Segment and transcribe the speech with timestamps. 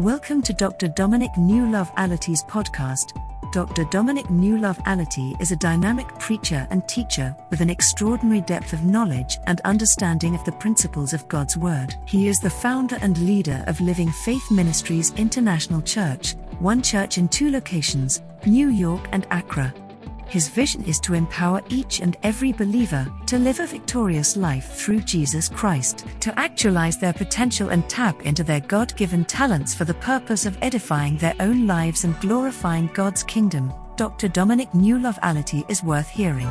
[0.00, 0.88] Welcome to Dr.
[0.88, 3.12] Dominic New Love Allotey's podcast.
[3.52, 3.84] Dr.
[3.90, 8.82] Dominic New Love Allotey is a dynamic preacher and teacher with an extraordinary depth of
[8.82, 11.96] knowledge and understanding of the principles of God's Word.
[12.06, 17.28] He is the founder and leader of Living Faith Ministries International Church, one church in
[17.28, 19.74] two locations, New York and Accra.
[20.30, 25.00] His vision is to empower each and every believer to live a victorious life through
[25.00, 29.94] Jesus Christ, to actualize their potential and tap into their God given talents for the
[29.94, 33.72] purpose of edifying their own lives and glorifying God's kingdom.
[33.96, 34.28] Dr.
[34.28, 36.48] Dominic Newlove Allotey is worth hearing.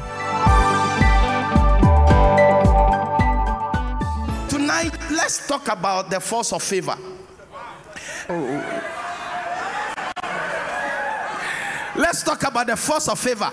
[4.50, 6.98] Tonight, let's talk about the force of favor.
[8.28, 8.96] Oh.
[11.96, 13.52] Let's talk about the force of favor.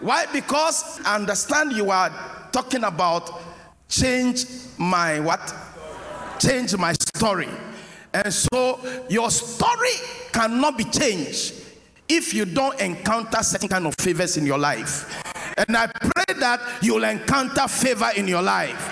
[0.00, 0.26] Why?
[0.32, 2.10] Because I understand you are
[2.52, 3.40] talking about
[3.88, 4.46] change
[4.78, 5.54] my what?
[6.38, 7.48] Change my story.
[8.12, 9.94] And so your story
[10.32, 11.54] cannot be changed
[12.08, 15.22] if you don't encounter certain kind of favors in your life.
[15.56, 18.90] And I pray that you'll encounter favor in your life.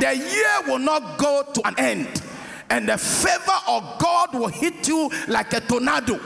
[0.00, 2.22] The year will not go to an end,
[2.68, 6.20] and the favor of God will hit you like a tornado.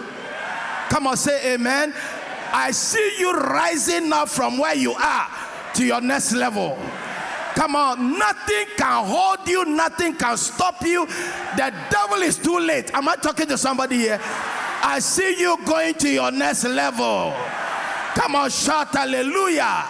[0.88, 1.94] Come on, say amen.
[2.52, 5.28] I see you rising up from where you are
[5.74, 6.78] to your next level.
[7.54, 11.06] Come on, nothing can hold you, nothing can stop you.
[11.56, 12.92] The devil is too late.
[12.94, 14.20] Am I talking to somebody here?
[14.22, 17.34] I see you going to your next level.
[18.14, 19.84] Come on, shout hallelujah.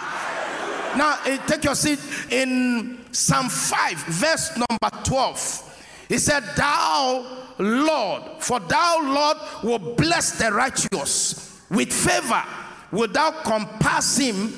[0.97, 5.77] Now, eh, take your seat in Psalm 5, verse number 12.
[6.09, 7.25] He said, Thou,
[7.57, 12.43] Lord, for thou, Lord, will bless the righteous with favor
[12.91, 14.53] without compass him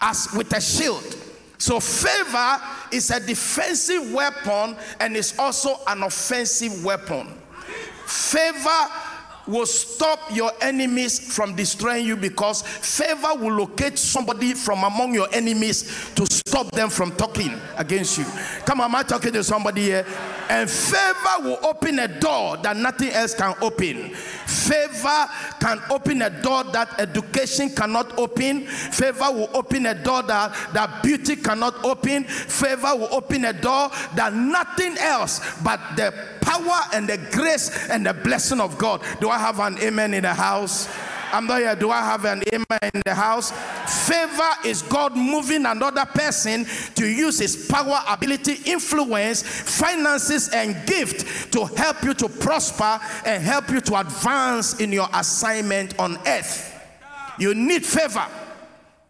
[0.00, 1.16] as with a shield.
[1.58, 2.58] So favor
[2.90, 7.28] is a defensive weapon and is also an offensive weapon.
[8.06, 8.86] Favor
[9.46, 15.28] will stop your enemies from destroying you because favor will locate somebody from among your
[15.32, 18.24] enemies to stop them from talking against you.
[18.64, 20.06] Come on, am I talking to somebody here?
[20.50, 24.10] And favor will open a door that nothing else can open.
[24.10, 25.26] Favor
[25.60, 28.66] can open a door that education cannot open.
[28.66, 32.24] Favor will open a door that, that beauty cannot open.
[32.24, 38.04] Favor will open a door that nothing else but the power and the grace and
[38.04, 39.04] the blessing of God.
[39.20, 40.88] Do I have an amen in the house?
[41.32, 41.74] I'm not here.
[41.76, 43.52] Do I have an amen in the house?
[44.06, 51.52] Favor is God moving another person to use his power, ability, influence, finances, and gift
[51.52, 56.66] to help you to prosper and help you to advance in your assignment on earth.
[57.38, 58.26] You need favor.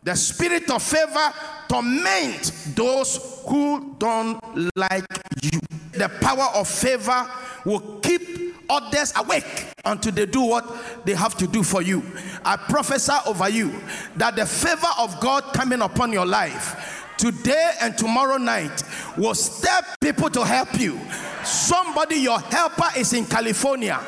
[0.03, 1.33] The spirit of favor
[1.69, 4.41] torment those who don't
[4.77, 5.05] like
[5.43, 5.61] you.
[5.93, 7.29] The power of favor
[7.65, 12.03] will keep others awake until they do what they have to do for you.
[12.45, 13.73] I prophesy over you
[14.17, 18.83] that the favor of God coming upon your life today and tomorrow night
[19.17, 20.99] will step people to help you.
[21.45, 24.01] Somebody, your helper is in California.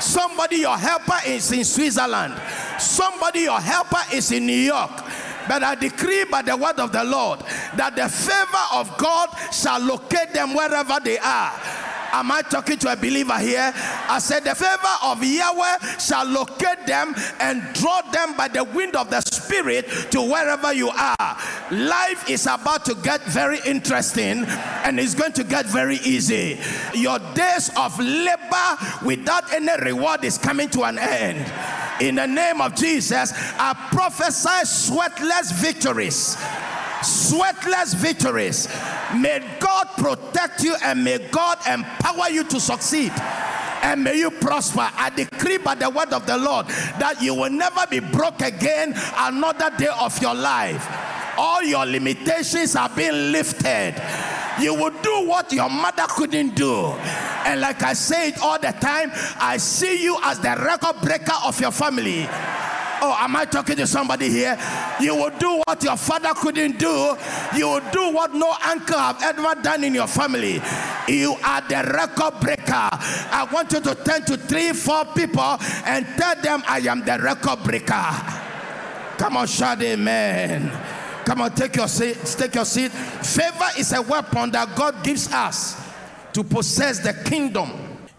[0.00, 2.34] Somebody, your helper is in Switzerland.
[2.78, 4.90] Somebody, your helper is in New York.
[5.48, 7.40] But I decree by the word of the Lord
[7.76, 11.52] that the favor of God shall locate them wherever they are.
[12.12, 13.72] Am I talking to a believer here?
[13.74, 18.96] I said, The favor of Yahweh shall locate them and draw them by the wind
[18.96, 21.36] of the Spirit to wherever you are.
[21.70, 26.58] Life is about to get very interesting and it's going to get very easy.
[26.94, 31.52] Your days of labor without any reward is coming to an end.
[32.00, 36.36] In the name of Jesus, I prophesy sweatless victories
[37.02, 38.68] sweatless victories.
[39.16, 43.12] May God protect you and may God empower you to succeed.
[43.82, 44.88] And may you prosper.
[44.92, 48.92] I decree by the word of the Lord that you will never be broke again
[49.16, 50.86] another day of your life.
[51.38, 53.94] All your limitations are being lifted.
[54.60, 56.86] You will do what your mother couldn't do.
[57.46, 61.36] And like I say it all the time, I see you as the record breaker
[61.44, 62.28] of your family.
[63.00, 64.58] Oh, am I talking to somebody here?
[65.00, 67.16] You will do what your father couldn't do.
[67.56, 70.60] You will do what no uncle have ever done in your family.
[71.06, 72.72] You are the record breaker.
[72.72, 75.56] I want you to turn to three, four people
[75.86, 78.04] and tell them, I am the record breaker.
[79.16, 80.70] Come on, shout amen.
[81.24, 82.16] Come on, take your seat.
[82.38, 82.90] Take your seat.
[82.90, 85.80] Favor is a weapon that God gives us
[86.32, 87.70] to possess the kingdom.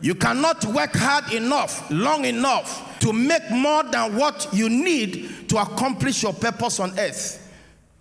[0.01, 5.57] You cannot work hard enough, long enough to make more than what you need to
[5.57, 7.45] accomplish your purpose on earth.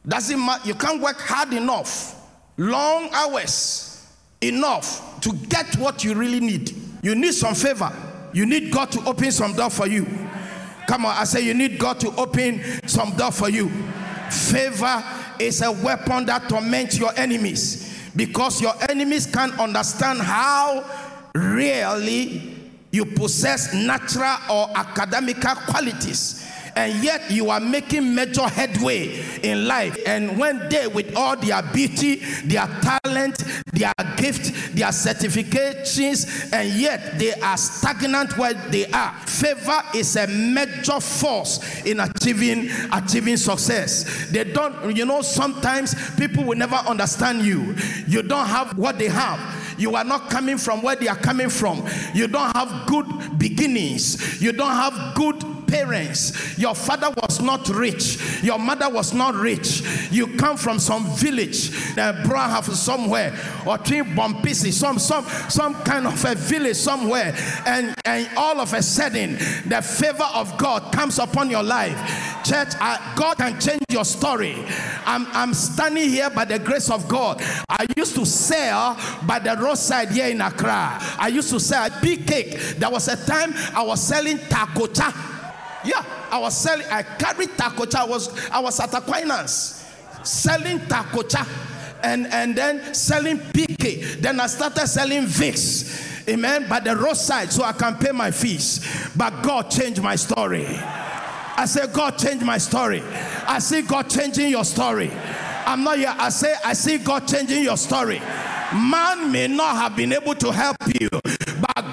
[0.07, 2.17] Doesn't matter, you can't work hard enough,
[2.57, 4.07] long hours
[4.41, 6.75] enough to get what you really need.
[7.03, 7.93] You need some favor.
[8.33, 10.07] You need God to open some door for you.
[10.87, 13.69] Come on, I say you need God to open some door for you.
[14.31, 15.05] Favor
[15.39, 20.85] is a weapon that torments your enemies because your enemies can't understand how
[21.35, 22.58] really
[22.91, 26.49] you possess natural or academical qualities
[26.79, 29.99] and yet you are making major headway in life.
[30.07, 33.43] And when they, with all their beauty, their talent,
[33.73, 40.29] their gift, their certifications, and yet they are stagnant where they are, favor is a
[40.29, 44.29] major force in achieving achieving success.
[44.31, 47.75] They don't, you know, sometimes people will never understand you.
[48.07, 49.68] You don't have what they have.
[49.79, 51.87] You are not coming from where they are coming from.
[52.15, 54.43] You don't have good beginnings.
[54.43, 56.59] You don't have good parents.
[56.59, 58.19] Your father was not rich.
[58.43, 59.83] Your mother was not rich.
[60.11, 66.07] You come from some village, uh, Brahaf somewhere, or Tree Bompisi, some some some kind
[66.07, 67.35] of a village somewhere,
[67.67, 69.35] and and all of a sudden
[69.67, 71.97] the favor of God comes upon your life.
[72.45, 74.57] Church, uh, God can change your story.
[75.05, 77.43] I'm I'm standing here by the grace of God.
[77.69, 80.99] I used to sell by the roadside here in Accra.
[81.19, 82.59] I used to sell big cake.
[82.79, 85.37] There was a time I was selling takocha.
[85.85, 87.97] Yeah, I was selling, I carried takocha.
[87.97, 89.85] I was I was at Aquinas
[90.23, 91.47] selling takocha
[92.03, 94.21] and, and then selling PK.
[94.21, 96.29] Then I started selling Vicks.
[96.29, 96.69] Amen.
[96.69, 99.11] By the roadside, so I can pay my fees.
[99.17, 100.67] But God changed my story.
[100.67, 103.03] I say, God changed my story.
[103.03, 105.11] I see God changing your story.
[105.67, 106.15] I'm not here.
[106.17, 108.21] I say, I see God changing your story.
[108.73, 111.09] Man may not have been able to help you,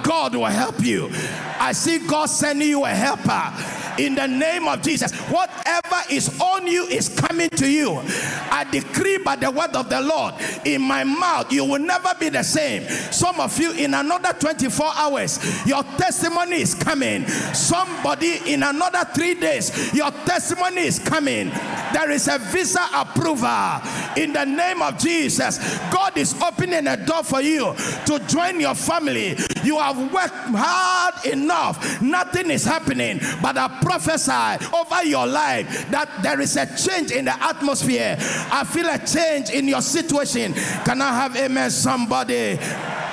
[0.03, 1.09] God will help you.
[1.59, 5.11] I see God sending you a helper in the name of Jesus.
[5.29, 8.01] Whatever is on you is coming to you.
[8.51, 12.29] I decree by the word of the Lord in my mouth, you will never be
[12.29, 12.83] the same.
[13.11, 17.25] Some of you, in another 24 hours, your testimony is coming.
[17.27, 21.49] Somebody, in another three days, your testimony is coming.
[21.93, 23.81] There is a visa approval
[24.17, 25.59] in the name of Jesus.
[25.91, 27.73] God is opening a door for you
[28.05, 29.37] to join your family.
[29.63, 36.09] You have worked hard enough, nothing is happening, but I prophesy over your life that
[36.23, 38.17] there is a change in the atmosphere.
[38.19, 40.53] I feel a change in your situation.
[40.53, 42.57] Can I have amen, somebody?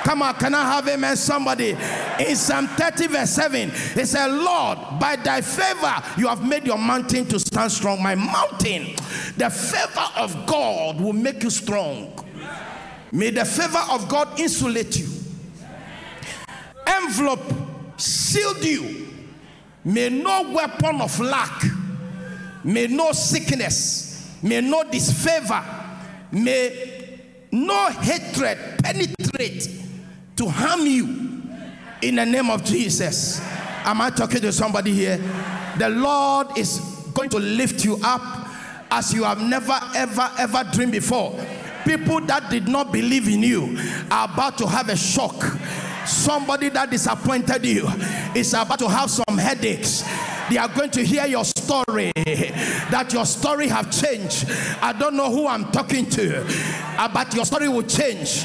[0.03, 1.77] Come on, can I have amen, somebody?
[2.19, 6.79] In Psalm 30, verse 7, it said, Lord, by thy favor you have made your
[6.79, 8.01] mountain to stand strong.
[8.01, 8.95] My mountain,
[9.37, 12.19] the favor of God will make you strong.
[13.11, 15.07] May the favor of God insulate you,
[16.87, 17.43] envelope,
[17.97, 19.12] shield you.
[19.85, 21.63] May no weapon of lack,
[22.63, 25.63] may no sickness, may no disfavor,
[26.31, 27.09] may
[27.51, 29.67] no hatred penetrate
[30.37, 31.43] to harm you
[32.01, 33.41] in the name of Jesus.
[33.85, 35.17] Am I talking to somebody here?
[35.77, 36.79] The Lord is
[37.13, 38.47] going to lift you up
[38.89, 41.37] as you have never, ever, ever dreamed before.
[41.83, 43.77] People that did not believe in you
[44.09, 45.35] are about to have a shock.
[46.05, 47.87] Somebody that disappointed you
[48.35, 50.03] is about to have some headaches
[50.49, 54.45] they are going to hear your story that your story have changed.
[54.81, 56.43] I don't know who i'm talking to
[56.97, 58.43] uh, but your story will change.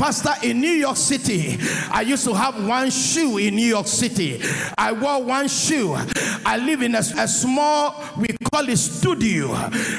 [0.00, 1.58] Pastor in new york city
[1.90, 4.40] i used to have one shoe in new york city.
[4.78, 5.94] I wore one shoe.
[6.46, 9.48] I live in a, a small we call it studio.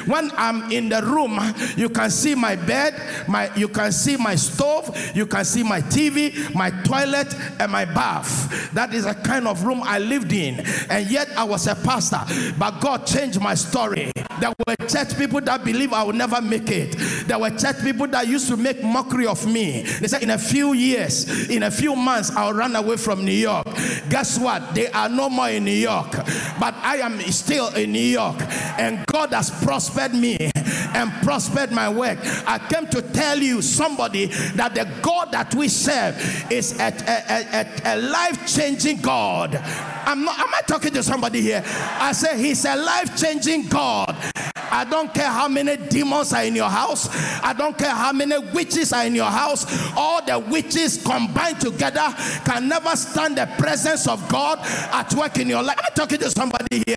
[0.06, 1.38] When i'm in the room
[1.76, 5.80] you can see my bed my you can see my stove you can see my
[5.80, 8.72] tv my toilet and my bath.
[8.72, 10.60] That is a kind of room i lived in.
[10.90, 12.20] And yet i was a pastor
[12.56, 14.12] but god changed my story.
[14.40, 16.96] There were church people that believe i will never make it.
[17.26, 19.82] There were church people that used to make mockery of me.
[19.82, 23.32] They said in a few years in a few months i'll run away from new
[23.32, 23.66] york.
[24.08, 24.72] Guess what?
[24.74, 26.12] They are no more in new york
[26.60, 28.36] but i am still in new york.
[28.78, 30.36] And god has prospered me
[30.94, 32.18] and prospered my work.
[32.46, 36.14] I came to tell you somebody that the god that we serve
[36.52, 39.56] is a, a, a, a life-changing god.
[40.04, 44.14] I'm not am i talking to somebody here i say he's a life-changing god
[44.72, 47.06] I don't care how many demons are in your house.
[47.44, 49.66] I don't care how many witches are in your house.
[49.94, 52.08] All the witches combined together
[52.46, 55.78] can never stand the presence of God at work in your life.
[55.84, 56.96] I'm talking to somebody here.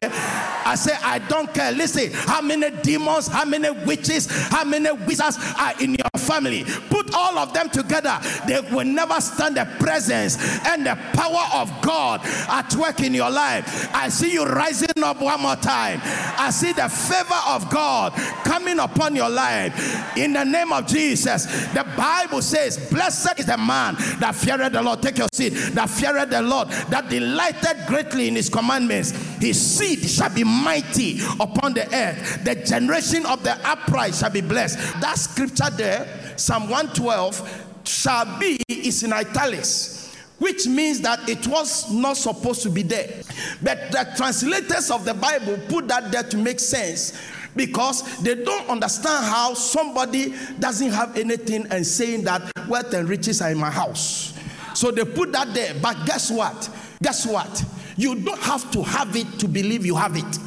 [0.68, 1.74] I say, I don't care.
[1.74, 6.63] Listen, how many demons, how many witches, how many wizards are in your family?
[6.89, 8.20] Put all of them together.
[8.48, 13.29] They will never stand the presence and the power of God at work in your
[13.29, 13.89] life.
[13.94, 16.00] I see you rising up one more time.
[16.03, 18.13] I see the favor of God
[18.44, 21.46] coming upon your life in the name of Jesus.
[21.74, 25.01] The Bible says, Blessed is the man that feareth the Lord.
[25.01, 25.50] Take your seat.
[25.74, 29.12] That feareth the Lord, that delighted greatly in his commandments.
[29.39, 32.44] His seed shall be mighty upon the earth.
[32.44, 34.77] The generation of the upright shall be blessed.
[35.01, 39.96] That scripture there, Psalm 112, shall be is in italics
[40.39, 43.22] which means that it was not supposed to be there.
[43.63, 47.18] But the translators of the Bible put that there to make sense
[47.56, 53.42] because they don't understand how somebody doesn't have anything and saying that wealth and riches
[53.42, 54.34] are in my house.
[54.74, 55.74] So they put that there.
[55.82, 56.70] But guess what?
[57.01, 57.63] Guess what?
[57.96, 60.39] You don't have to have it to believe you have it.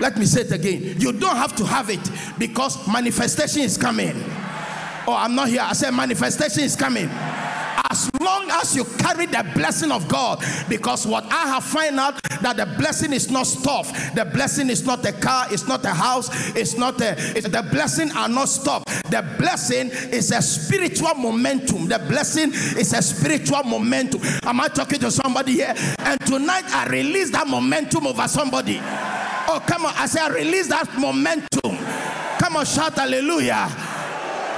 [0.00, 1.00] Let me say it again.
[1.00, 2.00] You don't have to have it
[2.38, 4.14] because manifestation is coming.
[5.06, 5.62] Oh, I'm not here.
[5.62, 7.10] I said manifestation is coming
[7.92, 10.42] as long as you carry the blessing of God.
[10.68, 13.92] Because what I have found out that the blessing is not stuff.
[14.14, 15.46] The blessing is not a car.
[15.50, 16.30] It's not a house.
[16.56, 17.14] It's not a.
[17.36, 18.84] It's, the blessing are not stuff.
[19.10, 21.88] The blessing is a spiritual momentum.
[21.88, 24.22] The blessing is a spiritual momentum.
[24.44, 25.74] Am I talking to somebody here?
[25.98, 28.78] And tonight I release that momentum over somebody.
[28.80, 29.92] Oh, come on.
[29.96, 31.76] I say I release that momentum.
[32.38, 33.68] Come on, shout hallelujah.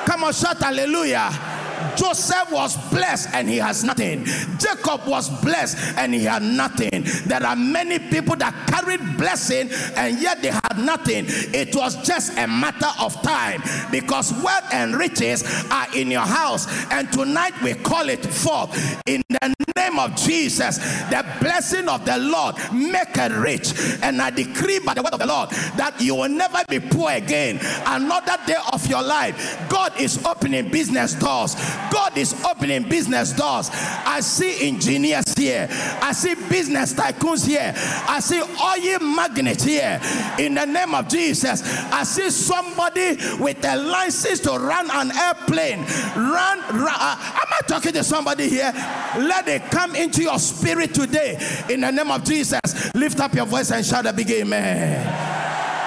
[0.06, 1.53] Come on, shout hallelujah.
[1.96, 4.24] Joseph was blessed and he has nothing.
[4.58, 7.04] Jacob was blessed and he had nothing.
[7.26, 11.24] There are many people that carried blessing and yet they had nothing.
[11.28, 16.66] It was just a matter of time because wealth and riches are in your house.
[16.90, 20.78] And tonight we call it forth in the name of Jesus.
[21.10, 23.72] The blessing of the Lord make it rich.
[24.02, 27.12] And I decree by the word of the Lord that you will never be poor
[27.12, 27.58] again.
[27.86, 31.54] Another day of your life, God is opening business doors.
[31.90, 33.70] God is opening business doors.
[33.72, 35.68] I see engineers here.
[35.70, 37.72] I see business tycoons here.
[37.76, 40.00] I see oil magnates here.
[40.38, 45.80] In the name of Jesus, I see somebody with a license to run an airplane.
[46.16, 46.96] Run, run.
[46.96, 48.72] Uh, am I talking to somebody here?
[49.18, 51.38] Let it come into your spirit today.
[51.70, 52.60] In the name of Jesus,
[52.94, 55.34] lift up your voice and shout a big amen.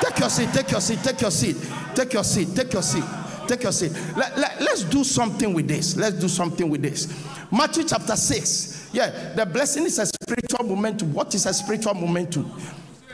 [0.01, 1.57] Take your seat, take your seat, take your seat,
[1.95, 3.03] take your seat, take your seat.
[3.47, 3.91] Take your seat.
[4.15, 5.95] Let, let, let's do something with this.
[5.95, 7.07] Let's do something with this.
[7.51, 8.89] Matthew chapter 6.
[8.93, 11.13] Yeah, the blessing is a spiritual momentum.
[11.13, 12.51] What is a spiritual momentum?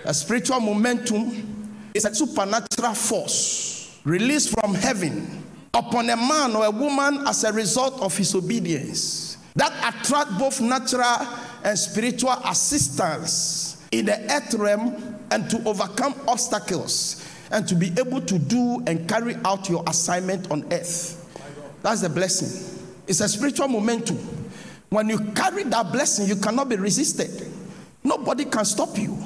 [0.05, 6.71] A spiritual momentum is a supernatural force released from heaven upon a man or a
[6.71, 11.27] woman as a result of his obedience that attract both natural
[11.63, 18.19] and spiritual assistance in the earth realm and to overcome obstacles and to be able
[18.19, 21.19] to do and carry out your assignment on earth.
[21.83, 22.81] That's the blessing.
[23.07, 24.17] It's a spiritual momentum.
[24.89, 27.47] When you carry that blessing, you cannot be resisted.
[28.03, 29.17] Nobody can stop you.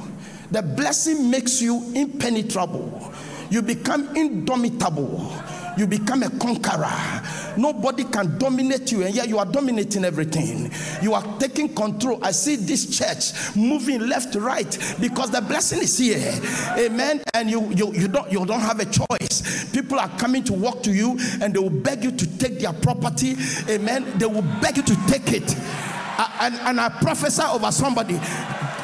[0.52, 3.14] The blessing makes you impenetrable.
[3.50, 5.32] You become indomitable
[5.78, 7.22] you become a conqueror.
[7.58, 10.72] Nobody can dominate you, and yet you are dominating everything.
[11.02, 12.20] You are taking control.
[12.24, 16.40] I see this church moving left to right because the blessing is here.
[16.78, 17.22] Amen.
[17.34, 19.70] And you you, you don't you don't have a choice.
[19.72, 22.74] People are coming to walk to you and they will beg you to take their
[22.74, 23.36] property.
[23.70, 24.18] Amen.
[24.18, 25.56] They will beg you to take it.
[26.40, 28.20] and, and I prophesy over somebody.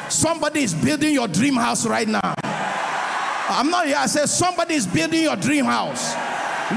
[0.08, 2.34] Somebody is building your dream house right now.
[2.44, 3.96] I'm not here.
[3.98, 6.14] I say somebody is building your dream house.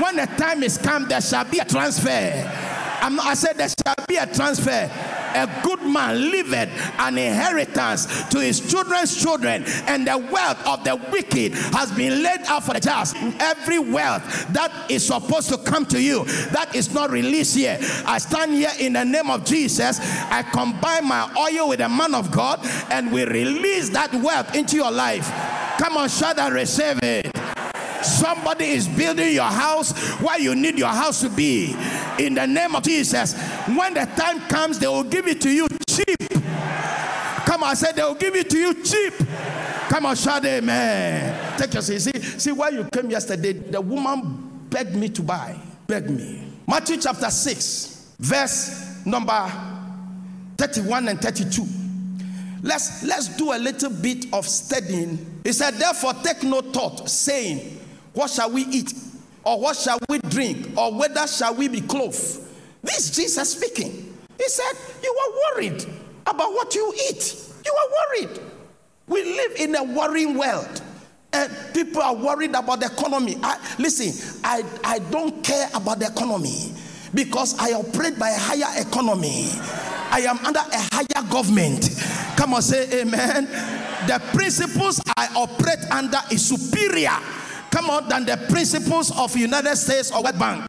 [0.01, 2.67] When the time is come, there shall be a transfer.
[3.01, 4.91] I'm, I said there shall be a transfer.
[5.34, 10.96] A good man liveth an inheritance to his children's children, and the wealth of the
[11.12, 13.15] wicked has been laid out for the just.
[13.39, 17.77] Every wealth that is supposed to come to you that is not released here.
[18.06, 20.00] I stand here in the name of Jesus.
[20.01, 24.75] I combine my oil with the man of God, and we release that wealth into
[24.75, 25.29] your life.
[25.77, 27.37] Come on, shout and receive it.
[28.18, 31.76] Somebody is building your house where you need your house to be.
[32.18, 33.40] In the name of Jesus.
[33.68, 36.18] When the time comes, they will give it to you cheap.
[37.46, 39.14] Come on, I said they will give it to you cheap.
[39.90, 41.58] Come on, shout amen.
[41.60, 42.00] Take your seat.
[42.00, 43.54] See, see where you came yesterday.
[43.54, 45.56] The woman begged me to buy.
[45.86, 46.44] Begged me.
[46.68, 49.52] Matthew chapter 6, verse number
[50.58, 51.66] 31 and 32.
[52.64, 55.40] Let's let's do a little bit of studying.
[55.44, 57.80] He said, therefore, take no thought, saying,
[58.18, 58.94] what shall we eat?
[59.44, 60.76] Or what shall we drink?
[60.76, 62.42] Or whether shall we be clothed?
[62.82, 64.18] This Jesus speaking.
[64.38, 65.86] He said, You are worried
[66.26, 67.54] about what you eat.
[67.64, 68.40] You are worried.
[69.08, 70.82] We live in a worrying world.
[71.32, 73.38] And people are worried about the economy.
[73.44, 76.74] I, listen, I, I don't care about the economy
[77.14, 79.50] because I operate by a higher economy.
[80.10, 81.90] I am under a higher government.
[82.36, 83.46] Come on, say amen.
[84.08, 87.18] The principles I operate under is superior
[87.72, 90.66] come on, than the principles of United States or World Bank.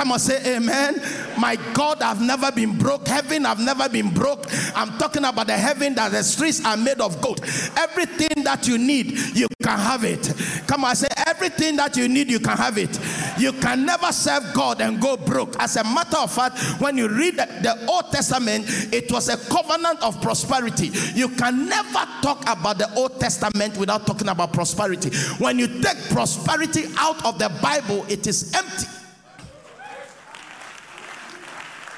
[0.00, 0.98] Come on, say amen.
[1.38, 3.06] My God, I've never been broke.
[3.06, 4.46] Heaven, I've never been broke.
[4.74, 7.40] I'm talking about the heaven that the streets are made of gold.
[7.76, 10.32] Everything that you need, you can have it.
[10.66, 12.98] Come on, say everything that you need, you can have it.
[13.38, 15.54] You can never serve God and go broke.
[15.58, 18.64] As a matter of fact, when you read the, the Old Testament,
[18.94, 20.92] it was a covenant of prosperity.
[21.14, 25.10] You can never talk about the Old Testament without talking about prosperity.
[25.36, 28.99] When you take prosperity out of the Bible, it is empty.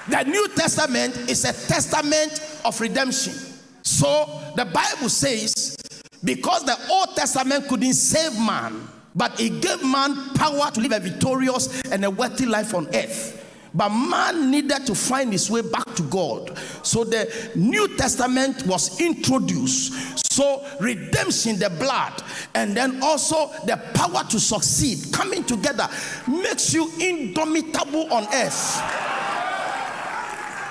[0.08, 3.34] The New Testament is a testament of redemption.
[3.82, 5.76] So the Bible says,
[6.24, 11.00] because the Old Testament couldn't save man, but it gave man power to live a
[11.00, 13.38] victorious and a wealthy life on earth.
[13.74, 16.58] But man needed to find his way back to God.
[16.82, 20.32] So the New Testament was introduced.
[20.32, 22.22] So redemption, the blood,
[22.54, 25.88] and then also the power to succeed coming together
[26.28, 29.11] makes you indomitable on earth.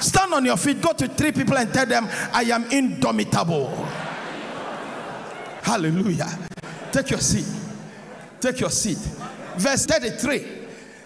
[0.02, 3.70] Stand on your feet, go to three people and tell them, I am indomitable.
[5.62, 6.40] Hallelujah.
[6.92, 7.46] Take your seat.
[8.40, 8.98] Take your seat.
[9.58, 10.46] Verse 33.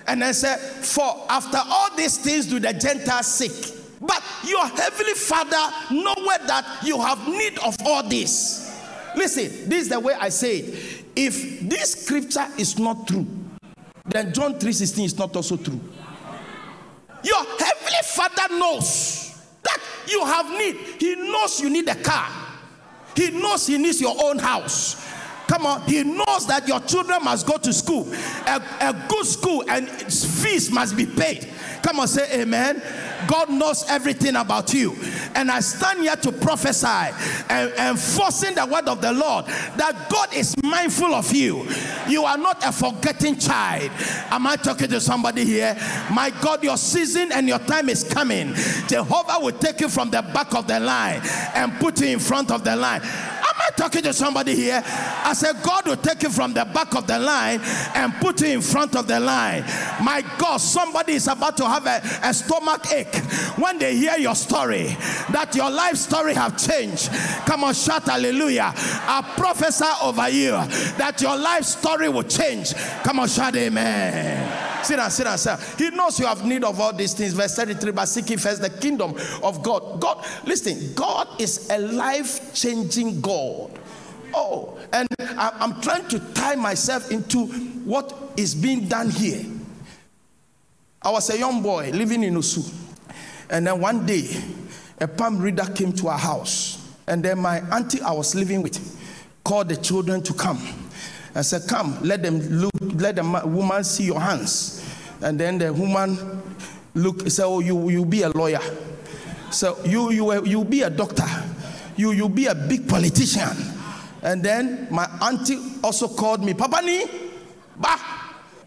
[0.07, 3.75] And then say, For after all these things do the Gentiles seek.
[3.99, 8.71] But your heavenly Father knoweth that you have need of all this.
[9.15, 11.03] Listen, this is the way I say it.
[11.15, 13.25] If this scripture is not true,
[14.05, 15.79] then John 3:16 is not also true.
[17.25, 20.75] Your heavenly Father knows that you have need.
[20.99, 22.29] He knows you need a car.
[23.15, 25.04] He knows he needs your own house.
[25.47, 28.11] Come on, he knows that your children must go to school,
[28.47, 31.47] a, a good school, and fees must be paid.
[31.83, 32.81] Come on, say amen.
[33.27, 34.95] God knows everything about you.
[35.35, 37.13] And I stand here to prophesy
[37.49, 41.67] and enforcing the word of the Lord that God is mindful of you.
[42.07, 43.91] You are not a forgetting child.
[44.31, 45.75] Am I talking to somebody here?
[46.11, 48.53] My God, your season and your time is coming.
[48.87, 51.21] Jehovah will take you from the back of the line
[51.53, 53.01] and put you in front of the line.
[53.55, 54.83] Am I talking to somebody here?
[54.85, 57.61] I said, God will take you from the back of the line
[57.95, 59.63] and put you in front of the line.
[60.03, 63.15] My God, somebody is about to have a, a stomach ache
[63.57, 64.87] when they hear your story,
[65.31, 67.09] that your life story have changed.
[67.45, 68.73] Come on, shout hallelujah.
[68.75, 70.51] I prophesy over you
[70.97, 72.73] that your life story will change.
[73.03, 74.44] Come on, shout amen.
[74.85, 75.59] Sit down, sit down, sit.
[75.77, 77.33] He knows you have need of all these things.
[77.33, 79.99] Verse 33, but seeking first the kingdom of God.
[79.99, 83.71] God, listen, God is a life changing God.
[84.33, 87.47] Oh, and I'm trying to tie myself into
[87.85, 89.43] what is being done here.
[91.01, 92.71] I was a young boy living in Osu.
[93.49, 94.27] And then one day,
[94.99, 96.93] a palm reader came to our house.
[97.07, 98.79] And then my auntie I was living with
[99.43, 100.59] called the children to come.
[101.35, 104.74] I said, Come, let them look, let the woman see your hands.
[105.21, 106.17] And then the woman
[106.93, 108.61] look, said, Oh, you you be a lawyer.
[109.51, 111.27] So you you you be a doctor.
[111.95, 113.55] You you be a big politician.
[114.21, 117.05] And then my auntie also called me, Papa Ni.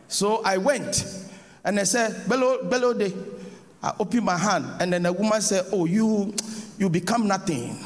[0.07, 1.05] So I went
[1.65, 3.13] and I said, Bello, Bello de.
[3.83, 6.35] I opened my hand, and then the woman said, Oh, you
[6.79, 7.77] you become nothing.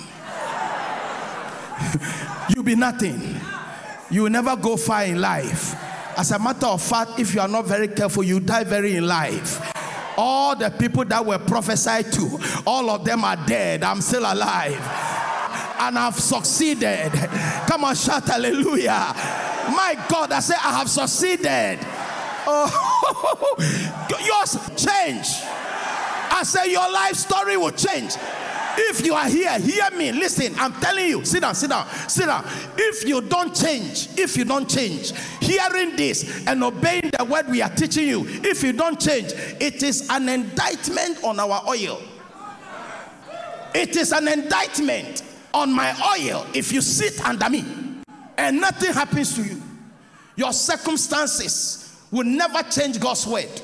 [2.55, 3.40] you be nothing.
[4.11, 5.75] You will never go far in life.
[6.16, 9.07] As a matter of fact, if you are not very careful, you die very in
[9.07, 9.61] life.
[10.18, 13.83] All the people that were prophesied to, all of them are dead.
[13.83, 14.79] I'm still alive.
[15.81, 17.12] And I've succeeded.
[17.66, 19.12] Come on, shout hallelujah.
[19.70, 21.79] My God, I say I have succeeded.
[22.46, 23.55] Oh,
[24.11, 25.27] yours change.
[26.35, 28.16] I say your life story will change.
[28.76, 30.12] If you are here, hear me.
[30.12, 31.24] Listen, I'm telling you.
[31.24, 32.44] Sit down, sit down, sit down.
[32.76, 37.62] If you don't change, if you don't change, hearing this and obeying the word we
[37.62, 42.00] are teaching you, if you don't change, it is an indictment on our oil.
[43.74, 45.22] It is an indictment
[45.54, 47.64] on my oil if you sit under me
[48.37, 49.62] and nothing happens to you.
[50.37, 53.62] Your circumstances will never change God's word.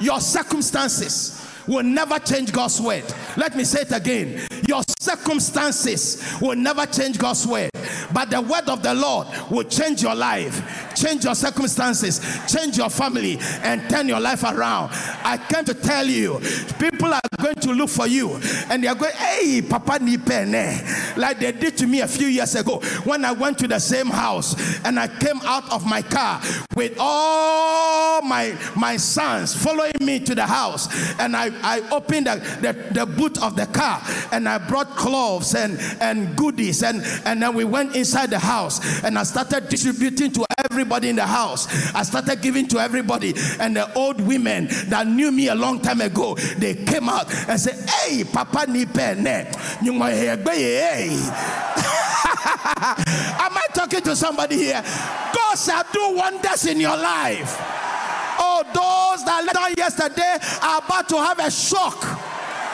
[0.00, 3.04] Your circumstances will never change God's word.
[3.36, 4.46] Let me say it again.
[4.66, 7.70] Your circumstances will never change God's word,
[8.12, 12.20] but the word of the Lord will change your life, change your circumstances,
[12.52, 14.90] change your family, and turn your life around.
[15.24, 16.40] I came to tell you,
[16.78, 18.38] people are going to look for you
[18.70, 22.54] and they are going, hey, Papa Nipene, like they did to me a few years
[22.54, 26.40] ago when I went to the same house and I came out of my car
[26.74, 32.36] with all my my sons following me to the house and I, I opened the,
[32.60, 37.42] the, the boot of the car and I brought cloves and, and goodies and, and
[37.42, 41.26] then we went inside the house and I started distributing to everybody everybody in the
[41.26, 41.66] house.
[41.94, 43.34] I started giving to everybody.
[43.60, 47.60] And the old women that knew me a long time ago, they came out and
[47.60, 49.52] said, Hey, Papa Nipe ne.
[53.38, 54.82] Am I talking to somebody here?
[54.82, 57.56] God shall do wonders in your life.
[58.40, 62.00] Oh, those that let down yesterday are about to have a shock.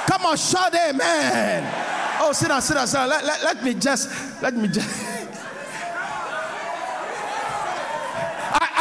[0.07, 1.68] Come on, shout amen.
[2.20, 3.09] Oh, sit down, sit down, sit down.
[3.09, 5.14] Let, let, let me just, let me just.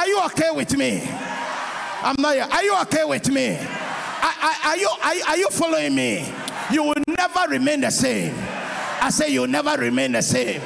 [0.03, 1.01] are, you okay with me?
[2.03, 2.47] I'm not here.
[2.51, 3.55] Are you okay with me?
[3.55, 6.29] Are, are you, are, are you following me?
[6.71, 8.35] You will never remain the same.
[9.01, 10.61] I say you'll never remain the same.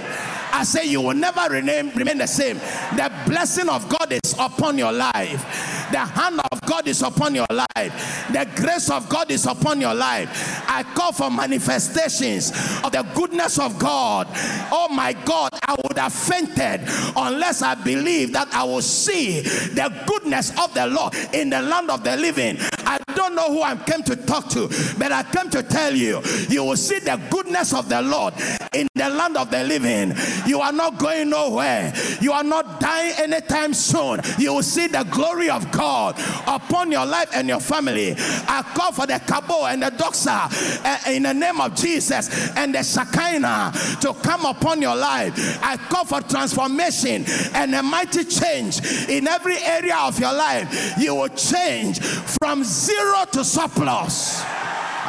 [0.58, 2.58] I say you will never remain, remain the same.
[2.96, 5.68] The blessing of God is upon your life.
[5.92, 8.28] The hand of God is upon your life.
[8.34, 10.64] The grace of God is upon your life.
[10.68, 12.50] I call for manifestations
[12.84, 14.28] of the goodness of God.
[14.72, 16.82] Oh my God, I would have fainted
[17.16, 21.92] unless I believe that I will see the goodness of the Lord in the land
[21.92, 22.58] of the living.
[22.80, 24.68] I don't know who I came to talk to,
[24.98, 28.34] but I came to tell you, you will see the goodness of the Lord
[28.74, 30.14] in the land of the living.
[30.48, 31.94] You are not going nowhere.
[32.22, 34.22] You are not dying anytime soon.
[34.38, 36.16] You will see the glory of God
[36.48, 38.16] upon your life and your family.
[38.18, 42.74] I call for the Kabod and the Doxa uh, in the name of Jesus and
[42.74, 45.60] the Shekinah to come upon your life.
[45.62, 48.80] I call for transformation and a mighty change
[49.10, 50.94] in every area of your life.
[50.98, 54.42] You will change from zero to surplus.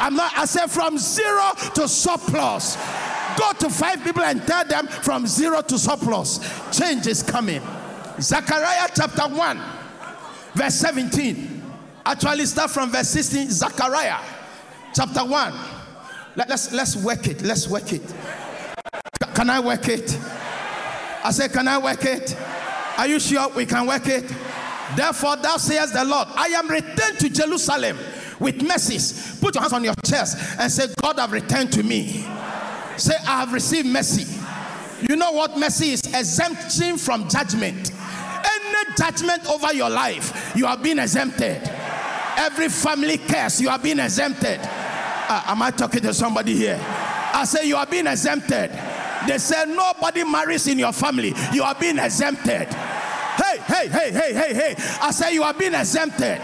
[0.01, 2.77] I'm not, I said from zero to surplus.
[3.39, 6.39] Go to five people and tell them from zero to surplus.
[6.77, 7.61] Change is coming.
[8.19, 9.61] Zechariah chapter 1,
[10.55, 11.63] verse 17.
[12.05, 13.49] Actually, start from verse 16.
[13.49, 14.19] Zechariah
[14.93, 15.53] chapter 1.
[16.35, 17.41] Let, us let's work it.
[17.41, 18.01] Let's work it.
[19.33, 20.19] Can I work it?
[21.23, 22.35] I say, Can I work it?
[22.97, 24.27] Are you sure we can work it?
[24.97, 27.97] Therefore, thou sayest the Lord, I am returned to Jerusalem
[28.37, 29.37] with mercies.
[29.39, 32.25] Put your hands on your chest and say, God have returned to me.
[32.99, 34.27] Say, I have received mercy.
[35.07, 36.01] You know what mercy is?
[36.13, 37.91] Exemption from judgment.
[37.93, 41.61] Any judgment over your life, you have been exempted.
[42.35, 44.59] Every family curse, you have been exempted.
[44.61, 46.79] Uh, am I talking to somebody here?
[47.33, 48.71] I say, You are being exempted.
[49.27, 51.33] They say, Nobody marries in your family.
[51.53, 52.67] You are being exempted.
[52.67, 54.75] Hey, hey, hey, hey, hey, hey.
[55.01, 56.41] I say, You are being exempted.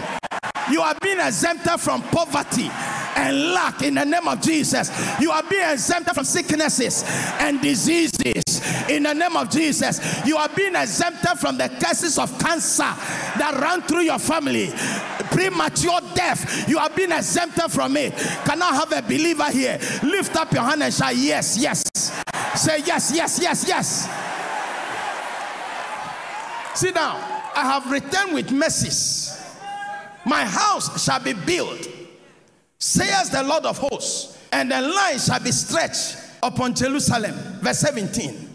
[0.72, 2.70] You are being exempted from poverty
[3.16, 4.92] and lack in the name of Jesus.
[5.20, 7.04] You are being exempted from sicknesses
[7.40, 8.44] and diseases
[8.90, 10.26] in the name of Jesus.
[10.26, 14.72] You are being exempted from the curses of cancer that run through your family,
[15.32, 16.68] premature death.
[16.68, 18.14] You are being exempted from it.
[18.46, 19.80] Can I have a believer here?
[20.04, 21.84] Lift up your hand and shout, Yes, yes.
[22.56, 24.10] Say, Yes, yes, yes, yes.
[26.74, 27.16] Sit down.
[27.56, 29.25] I have returned with mercies.
[30.26, 31.88] My house shall be built
[32.86, 37.34] says the Lord of hosts, and the line shall be stretched upon Jerusalem.
[37.62, 38.50] Verse 17.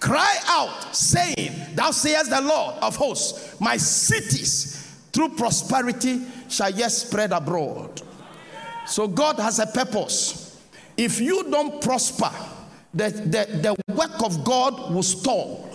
[0.00, 6.92] Cry out, saying, Thou sayest the Lord of hosts, my cities through prosperity shall yet
[6.92, 8.02] spread abroad.
[8.86, 10.62] So God has a purpose.
[10.96, 12.30] If you don't prosper,
[12.92, 15.68] the, the, the work of God will stall.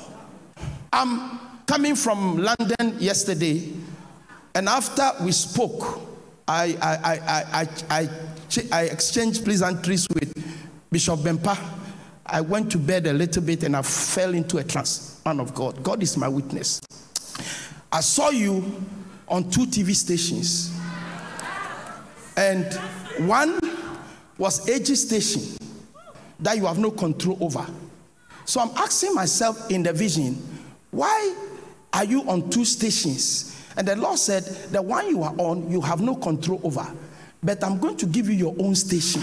[0.94, 3.72] I'm coming from London yesterday,
[4.60, 6.02] and after we spoke,
[6.46, 7.68] I, I, I, I,
[8.02, 8.10] I,
[8.74, 10.34] I exchanged pleasantries with
[10.92, 11.58] Bishop Bempa.
[12.26, 15.22] I went to bed a little bit and I fell into a trance.
[15.24, 16.82] Man of God, God is my witness.
[17.90, 18.86] I saw you
[19.30, 20.78] on two TV stations,
[22.36, 22.66] and
[23.30, 23.62] one
[24.38, 25.58] was AG station
[26.42, 27.66] that you have no control over.
[28.44, 30.36] So I'm asking myself in the vision,
[30.92, 31.34] why
[31.94, 33.56] are you on two stations?
[33.80, 36.86] And the Lord said, The one you are on, you have no control over.
[37.42, 39.22] But I'm going to give you your own station.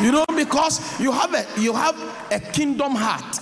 [0.00, 1.96] You know, because you have a you have
[2.30, 3.40] a kingdom heart.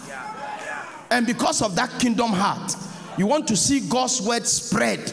[1.11, 2.75] And because of that kingdom heart,
[3.19, 5.13] you want to see God's word spread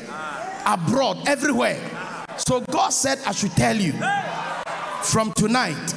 [0.66, 1.82] abroad, everywhere.
[2.38, 3.92] So God said, I should tell you
[5.04, 5.94] from tonight,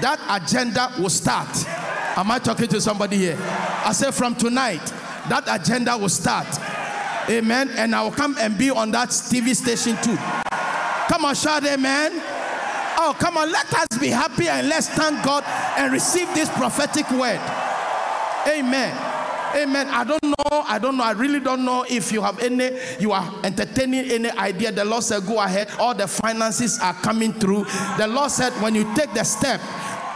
[0.00, 1.48] that agenda will start.
[2.16, 3.38] Am I talking to somebody here?
[3.40, 4.84] I said, from tonight,
[5.28, 6.46] that agenda will start.
[7.30, 7.70] Amen.
[7.76, 10.16] And I will come and be on that TV station too.
[11.08, 12.12] Come on, shout amen.
[13.00, 15.44] Oh, come on, let us be happy and let's thank God
[15.76, 17.40] and receive this prophetic word.
[18.46, 19.07] Amen.
[19.54, 19.88] Amen.
[19.88, 20.34] I don't know.
[20.50, 21.04] I don't know.
[21.04, 24.72] I really don't know if you have any, you are entertaining any idea.
[24.72, 25.68] The Lord said, go ahead.
[25.78, 27.64] All the finances are coming through.
[27.96, 29.60] The Lord said, when you take the step,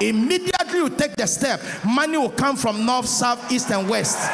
[0.00, 4.30] immediately you take the step, money will come from north, south, east, and west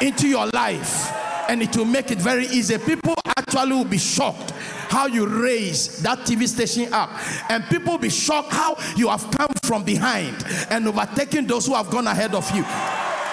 [0.00, 1.12] into your life.
[1.48, 2.78] And it will make it very easy.
[2.78, 4.52] People actually will be shocked
[4.90, 7.10] how you raise that TV station up.
[7.50, 11.74] And people will be shocked how you have come from behind and overtaken those who
[11.74, 12.64] have gone ahead of you.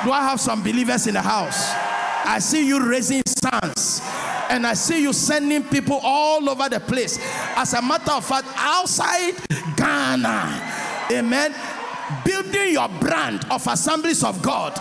[0.03, 1.71] Do I have some believers in the house?
[2.25, 4.01] I see you raising sons
[4.49, 7.17] and I see you sending people all over the place.
[7.55, 9.33] As a matter of fact, outside
[9.75, 11.53] Ghana, amen,
[12.25, 14.77] building your brand of assemblies of God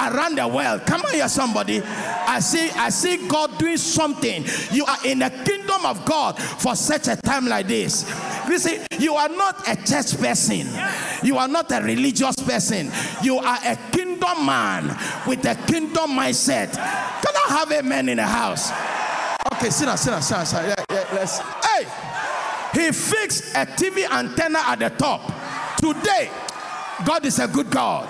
[0.00, 0.82] around the world.
[0.86, 1.82] Come on here, somebody.
[1.82, 4.44] I see, I see God doing something.
[4.70, 8.08] You are in the kingdom of God for such a time like this.
[8.48, 10.66] You see, you are not a church person,
[11.22, 12.90] you are not a religious person,
[13.22, 14.88] you are a kingdom man
[15.26, 16.72] with a kingdom mindset.
[16.72, 18.70] Can I have a man in the house?
[19.54, 20.46] Okay, sit down, sit down, sit down.
[20.46, 20.68] Sit down.
[20.68, 21.38] Yeah, yeah, let's.
[21.38, 21.86] Hey,
[22.72, 25.32] he fixed a TV antenna at the top.
[25.76, 26.30] Today,
[27.04, 28.08] God is a good God.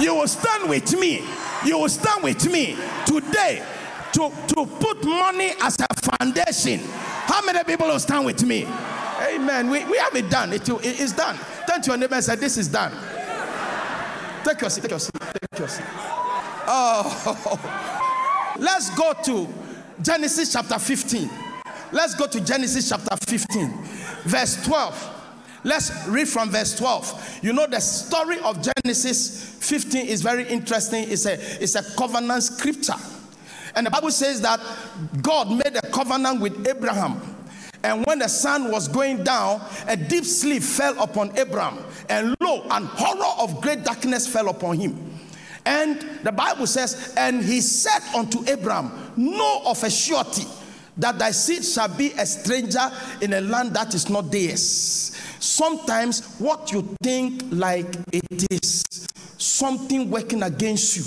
[0.00, 1.24] You will stand with me.
[1.64, 3.64] You will stand with me today
[4.12, 6.80] to, to put money as a foundation.
[7.26, 8.66] How many people will stand with me?
[9.20, 9.68] Amen.
[9.70, 10.52] We, we have it done.
[10.52, 11.36] It, it is done.
[11.68, 12.92] Turn to your neighbor and say, This is done.
[14.44, 14.82] Take your seat.
[14.82, 15.12] Take your seat.
[15.20, 15.84] Take your seat.
[16.70, 19.48] Oh, let's go to
[20.02, 21.28] Genesis chapter 15.
[21.92, 23.70] Let's go to Genesis chapter 15,
[24.24, 25.17] verse 12.
[25.68, 27.40] Let's read from verse 12.
[27.42, 31.04] You know, the story of Genesis 15 is very interesting.
[31.10, 32.94] It's a, it's a covenant scripture.
[33.74, 34.60] And the Bible says that
[35.20, 37.20] God made a covenant with Abraham.
[37.82, 41.84] And when the sun was going down, a deep sleep fell upon Abraham.
[42.08, 45.18] And lo, an horror of great darkness fell upon him.
[45.66, 50.46] And the Bible says, And he said unto Abraham, Know of a surety
[50.98, 55.16] that thy seed shall be a stranger in a land that is not theirs.
[55.38, 58.84] Sometimes what you think like it is
[59.38, 61.04] something working against you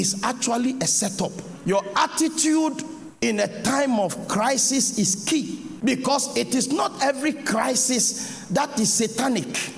[0.00, 1.32] is actually a setup.
[1.66, 2.82] Your attitude
[3.20, 8.92] in a time of crisis is key because it is not every crisis that is
[8.92, 9.70] satanic.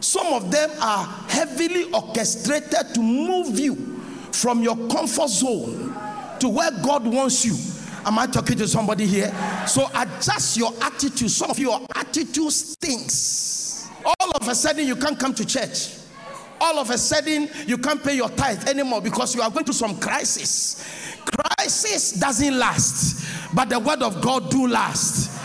[0.00, 3.74] Some of them are heavily orchestrated to move you
[4.32, 5.94] from your comfort zone
[6.40, 7.54] to where God wants you.
[8.04, 9.32] Am I talking to somebody here?
[9.66, 11.30] So adjust your attitude.
[11.30, 13.88] Some of your attitude stinks.
[14.04, 15.96] All of a sudden, you can't come to church.
[16.60, 19.74] All of a sudden, you can't pay your tithe anymore because you are going through
[19.74, 21.16] some crisis.
[21.24, 25.38] Crisis doesn't last, but the word of God do last.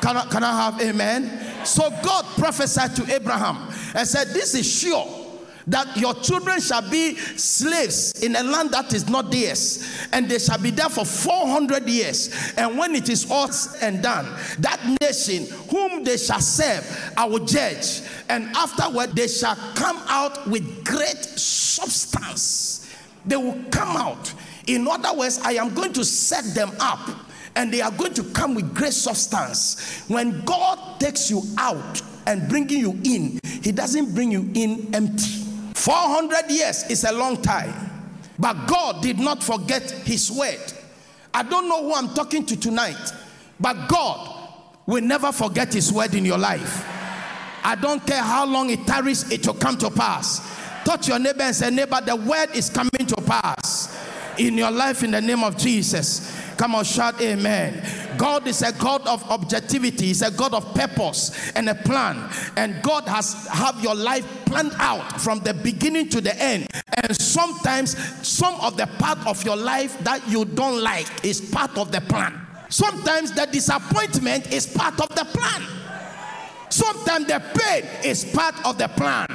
[0.00, 1.64] Can I, can I have amen?
[1.64, 5.21] So God prophesied to Abraham and said, This is sure
[5.66, 10.38] that your children shall be slaves in a land that is not theirs, and they
[10.38, 12.52] shall be there for 400 years.
[12.56, 14.26] And when it is all and done,
[14.60, 18.02] that nation whom they shall serve, I will judge.
[18.28, 22.90] And afterward, they shall come out with great substance.
[23.24, 24.32] They will come out.
[24.66, 27.08] In other words, I am going to set them up
[27.54, 30.04] and they are going to come with great substance.
[30.08, 35.42] When God takes you out and bringing you in, He doesn't bring you in empty.
[35.82, 37.74] 400 years is a long time,
[38.38, 40.60] but God did not forget His word.
[41.34, 43.12] I don't know who I'm talking to tonight,
[43.58, 44.48] but God
[44.86, 46.86] will never forget His word in your life.
[47.64, 50.40] I don't care how long it tarries, it will come to pass.
[50.84, 53.92] Touch your neighbor and say, Neighbor, the word is coming to pass
[54.38, 56.41] in your life in the name of Jesus.
[56.62, 57.82] Come on, shout amen.
[58.16, 62.30] God is a God of objectivity, He's a God of purpose and a plan.
[62.56, 66.68] And God has have your life planned out from the beginning to the end.
[67.02, 71.76] And sometimes some of the part of your life that you don't like is part
[71.76, 72.40] of the plan.
[72.68, 75.62] Sometimes the disappointment is part of the plan.
[76.68, 79.26] Sometimes the pain is part of the plan.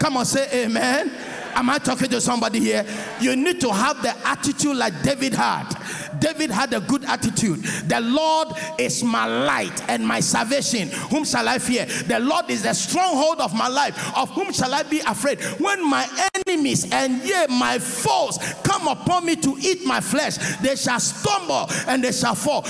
[0.00, 1.12] Come on, say amen.
[1.54, 2.84] Am I talking to somebody here?
[3.20, 5.72] You need to have the attitude like David had.
[6.18, 7.62] David had a good attitude.
[7.62, 10.88] The Lord is my light and my salvation.
[11.10, 11.86] Whom shall I fear?
[11.86, 14.16] The Lord is the stronghold of my life.
[14.16, 15.42] Of whom shall I be afraid?
[15.58, 20.76] When my enemies and yea, my foes come upon me to eat my flesh, they
[20.76, 22.64] shall stumble and they shall fall.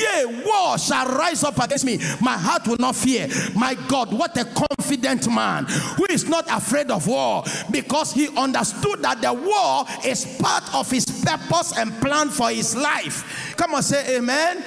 [0.00, 1.98] Yea, war shall rise up against me.
[2.20, 3.28] My heart will not fear.
[3.54, 5.64] My God, what a confident man
[5.96, 10.90] who is not afraid of war because he understood that the war is part of
[10.90, 13.54] his purpose and plan for his life.
[13.56, 14.62] Come on, say amen.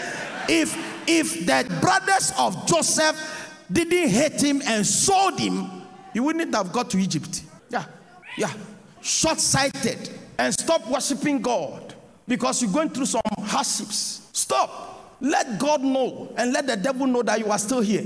[0.48, 3.16] If if the brothers of Joseph
[3.72, 5.70] didn't hate him and sold him,
[6.14, 7.44] he wouldn't have got to Egypt.
[7.70, 7.86] Yeah,
[8.38, 8.52] yeah.
[9.02, 10.10] Short sighted.
[10.40, 11.94] and stop worshiping God
[12.26, 14.22] because you're going through some hardships.
[14.32, 14.89] Stop.
[15.22, 18.04] Let God know and let the devil know that you are still here.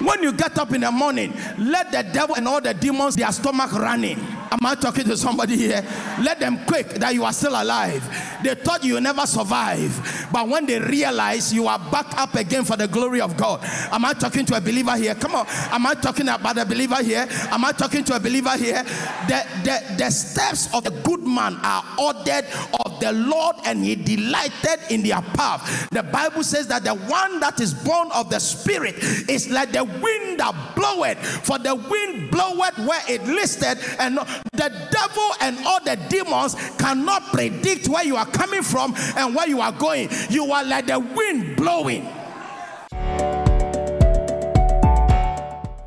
[0.00, 3.32] When you get up in the morning, let the devil and all the demons, their
[3.32, 4.18] stomach running.
[4.50, 5.84] Am I talking to somebody here?
[6.20, 8.02] Let them quake that you are still alive.
[8.42, 12.76] They thought you never survive, but when they realize you are back up again for
[12.76, 13.60] the glory of God.
[13.90, 15.14] Am I talking to a believer here?
[15.14, 15.46] Come on.
[15.48, 17.26] Am I talking about a believer here?
[17.50, 18.82] Am I talking to a believer here?
[19.26, 22.46] The, the, the steps of a good man are ordered
[22.84, 25.88] of the Lord, and he delighted in their path.
[25.90, 28.96] The Bible says that the one that is born of the Spirit
[29.28, 34.18] is like the wind that bloweth, for the wind bloweth where it listed, and
[34.52, 39.48] the devil and all the demons cannot predict where you are coming from and where
[39.48, 40.08] you are going.
[40.30, 42.06] You are like the wind blowing.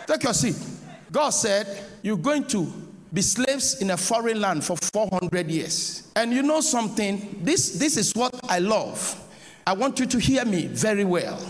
[0.07, 0.57] Take your seat.
[1.11, 1.67] God said,
[2.03, 2.86] You're going to
[3.17, 6.13] be slaves in a foreign land for 400 years.
[6.15, 7.41] And you know something?
[7.43, 9.19] This, this is what I love.
[9.67, 11.41] I want you to hear me very well.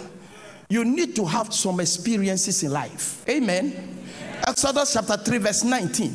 [0.68, 3.28] You need to have some experiences in life.
[3.28, 4.04] Amen.
[4.46, 6.14] Exodus chapter 3, verse 19.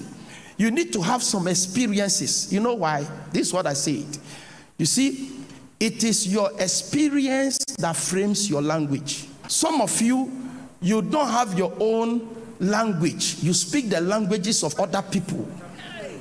[0.56, 2.52] You need to have some experiences.
[2.54, 3.06] You know why?
[3.34, 4.06] This is what I said.
[4.78, 5.32] You see,
[5.82, 9.28] it is your experience that frames your language.
[9.50, 10.32] Some of you,
[10.80, 13.38] you don't have your own language.
[13.42, 15.48] You speak the languages of other people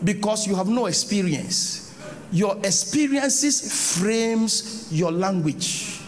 [0.02, 1.94] because you have no experience.
[2.32, 5.98] Your experiences frames your language.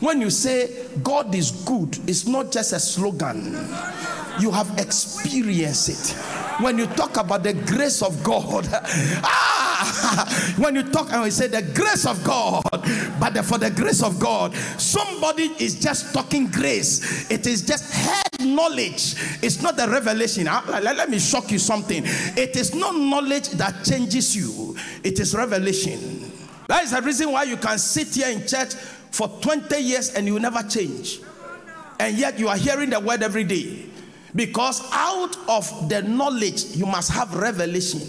[0.00, 3.52] When you say God is good, it's not just a slogan.
[4.40, 6.16] You have experienced it.
[6.62, 9.61] When you talk about the grace of God, ah,
[10.56, 12.62] when you talk and we say the grace of God,
[13.20, 17.30] but for the grace of God, somebody is just talking grace.
[17.30, 19.14] It is just head knowledge.
[19.42, 20.46] It's not the revelation.
[20.48, 22.02] Ah, let me shock you something.
[22.04, 24.76] It is not knowledge that changes you.
[25.02, 26.30] It is revelation.
[26.68, 30.26] That is the reason why you can sit here in church for 20 years and
[30.26, 31.20] you never change.
[31.98, 33.86] And yet you are hearing the word every day.
[34.34, 38.00] Because out of the knowledge, you must have revelation.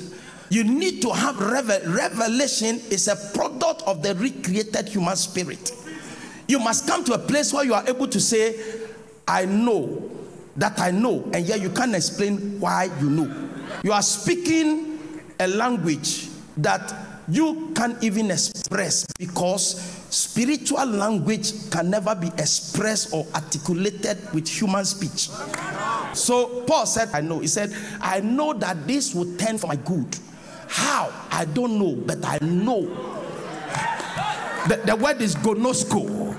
[0.53, 5.71] You need to have revel- revelation is a product of the recreated human spirit.
[6.47, 8.61] You must come to a place where you are able to say,
[9.27, 10.11] I know
[10.57, 13.49] that I know, and yet you can't explain why you know.
[13.83, 14.99] You are speaking
[15.39, 16.93] a language that
[17.27, 24.85] you can't even express because spiritual language can never be expressed or articulated with human
[24.85, 25.29] speech.
[26.13, 27.39] So Paul said, I know.
[27.39, 30.15] He said, I know that this will turn for my good.
[30.67, 31.11] How?
[31.31, 32.81] I don't know, but I know.
[34.67, 36.37] The, the word is ginosko,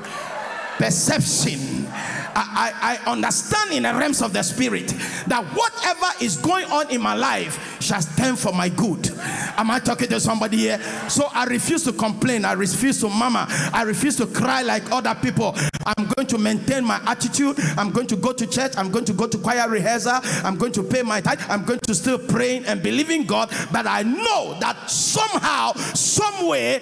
[0.78, 1.86] perception.
[2.34, 4.88] I, I, understand in the realms of the spirit
[5.26, 9.10] that whatever is going on in my life shall stand for my good.
[9.56, 10.80] Am I talking to somebody here?
[11.08, 12.44] So I refuse to complain.
[12.44, 13.46] I refuse to mama.
[13.72, 15.54] I refuse to cry like other people.
[15.86, 17.56] I'm going to maintain my attitude.
[17.76, 18.72] I'm going to go to church.
[18.76, 20.20] I'm going to go to choir rehearsal.
[20.44, 21.40] I'm going to pay my tithe.
[21.48, 23.50] I'm going to still praying and believing God.
[23.70, 26.80] But I know that somehow, some way,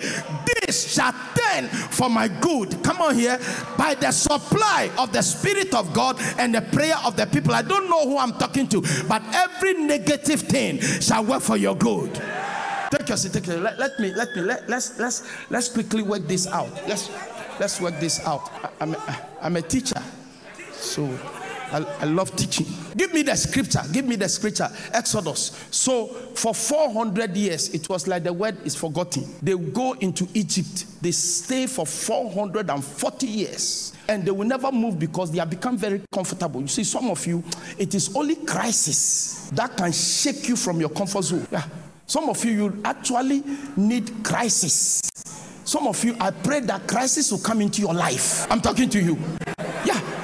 [0.62, 2.82] this shall turn for my good.
[2.82, 3.38] Come on here.
[3.76, 5.41] By the supply of the Spirit
[5.74, 7.54] of God and the prayer of the people.
[7.54, 11.76] I don't know who I'm talking to, but every negative thing shall work for your
[11.76, 12.12] good.
[12.90, 13.32] Take your seat.
[13.32, 14.12] Take your, let, let me.
[14.12, 14.42] Let me.
[14.42, 16.70] Let, let's let's let's quickly work this out.
[16.86, 17.10] Let's
[17.58, 18.50] let's work this out.
[18.80, 20.02] I, am a, I'm a teacher,
[20.72, 21.06] so
[21.72, 22.66] I, I love teaching.
[22.96, 23.80] Give me the scripture.
[23.92, 24.68] Give me the scripture.
[24.92, 25.66] Exodus.
[25.70, 29.24] So for 400 years, it was like the word is forgotten.
[29.42, 30.86] They go into Egypt.
[31.02, 36.02] They stay for 440 years and they will never move because they have become very
[36.12, 36.60] comfortable.
[36.60, 37.42] You see, some of you,
[37.78, 41.46] it is only crisis that can shake you from your comfort zone.
[41.50, 41.64] Yeah.
[42.06, 43.42] Some of you, you actually
[43.76, 45.00] need crisis.
[45.64, 48.50] Some of you, I pray that crisis will come into your life.
[48.50, 49.16] I'm talking to you.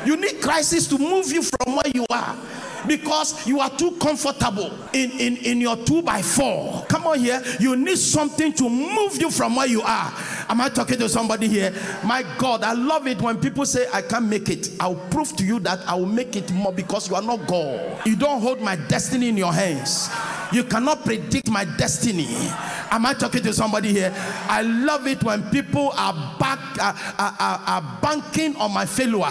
[0.08, 2.34] You need crisis to move you from where you are
[2.86, 6.82] because you are too comfortable in, in, in your two by four.
[6.88, 7.42] Come on here.
[7.60, 10.10] You need something to move you from where you are.
[10.48, 11.74] Am I talking to somebody here?
[12.02, 14.70] My God, I love it when people say, I can't make it.
[14.80, 18.06] I'll prove to you that I will make it more because you are not God.
[18.06, 20.08] You don't hold my destiny in your hands.
[20.52, 22.28] You cannot predict my destiny.
[22.90, 24.14] Am I talking to somebody here?
[24.48, 29.24] I love it when people are back are, are, banking on my failure.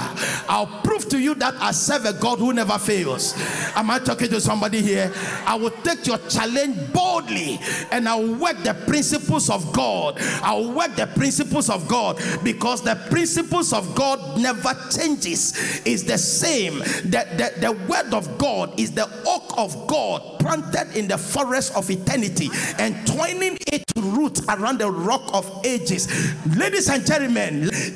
[0.50, 3.34] I'll prove to you that I serve a God who never fails.
[3.76, 5.12] Am I talking to somebody here?
[5.45, 7.60] I will take your challenge boldly
[7.91, 10.16] and I'll work the principles of God.
[10.41, 15.82] I'll work the principles of God because the principles of God never changes.
[15.86, 16.80] It's the same.
[16.80, 21.76] The, the, the word of God is the oak of God planted in the forest
[21.76, 26.08] of eternity and twining its root around the rock of ages.
[26.56, 27.36] Ladies and gentlemen,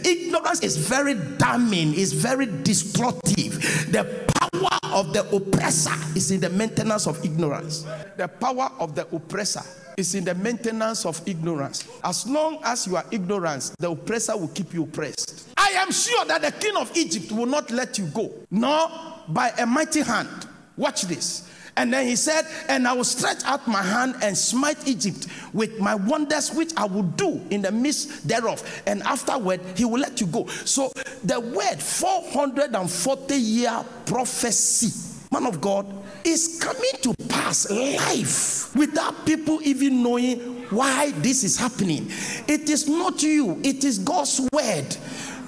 [0.06, 3.54] ignorance is very damning, is very destructive.
[3.92, 7.86] The power of the oppressor is in the maintenance of ignorance.
[8.18, 9.62] The power of the oppressor
[9.98, 11.88] is in the maintenance of ignorance.
[12.04, 15.50] As long as you are ignorant, the oppressor will keep you oppressed.
[15.58, 18.90] I am sure that the king of Egypt will not let you go, nor
[19.28, 20.48] by a mighty hand.
[20.78, 21.50] Watch this.
[21.78, 25.80] And then he said, And I will stretch out my hand and smite Egypt with
[25.80, 28.84] my wonders, which I will do in the midst thereof.
[28.86, 30.48] And afterward, he will let you go.
[30.48, 30.92] So
[31.24, 34.92] the word 440 year prophecy,
[35.32, 35.86] man of God,
[36.26, 40.40] is coming to pass life without people even knowing
[40.72, 42.08] why this is happening.
[42.48, 44.98] It is not you, it is God's word.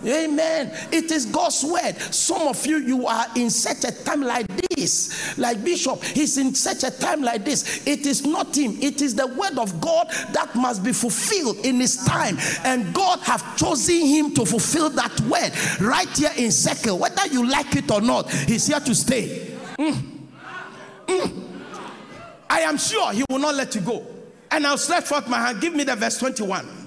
[0.05, 0.71] Amen.
[0.91, 1.95] It is God's word.
[2.13, 5.37] Some of you, you are in such a time like this.
[5.37, 7.85] Like Bishop, he's in such a time like this.
[7.87, 11.79] It is not him, it is the word of God that must be fulfilled in
[11.79, 12.37] his time.
[12.63, 15.51] And God have chosen him to fulfill that word
[15.81, 16.99] right here in Zekel.
[16.99, 19.55] Whether you like it or not, he's here to stay.
[19.77, 20.01] Mm.
[21.07, 21.43] Mm.
[22.49, 24.05] I am sure he will not let you go.
[24.51, 25.61] And I'll stretch forth my hand.
[25.61, 26.82] Give me the verse 21.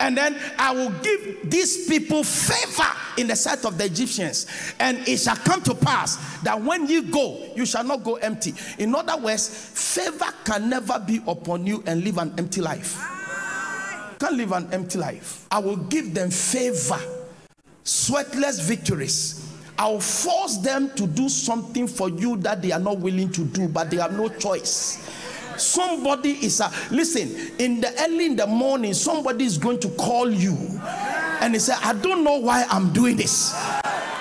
[0.00, 4.46] And then I will give these people favor in the sight of the Egyptians.
[4.80, 8.54] And it shall come to pass that when you go, you shall not go empty.
[8.78, 12.96] In other words, favor can never be upon you and live an empty life.
[14.18, 15.46] Can't live an empty life.
[15.50, 17.00] I will give them favor,
[17.84, 19.50] sweatless victories.
[19.76, 23.68] I'll force them to do something for you that they are not willing to do,
[23.68, 25.04] but they have no choice.
[25.58, 30.30] Somebody is a listen in the early in the morning, somebody is going to call
[30.30, 30.56] you
[31.44, 33.52] and he said, I don't know why I'm doing this,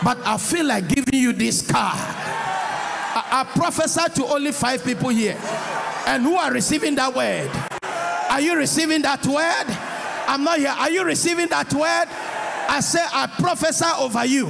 [0.04, 1.94] but I feel like giving you this car.
[1.96, 5.38] I, I prophesy to only five people here,
[6.06, 7.50] and who are receiving that word?
[8.30, 9.78] Are you receiving that word?
[10.28, 10.76] I'm not here.
[10.78, 12.08] Are you receiving that word?
[12.68, 14.48] I say, I prophesy over you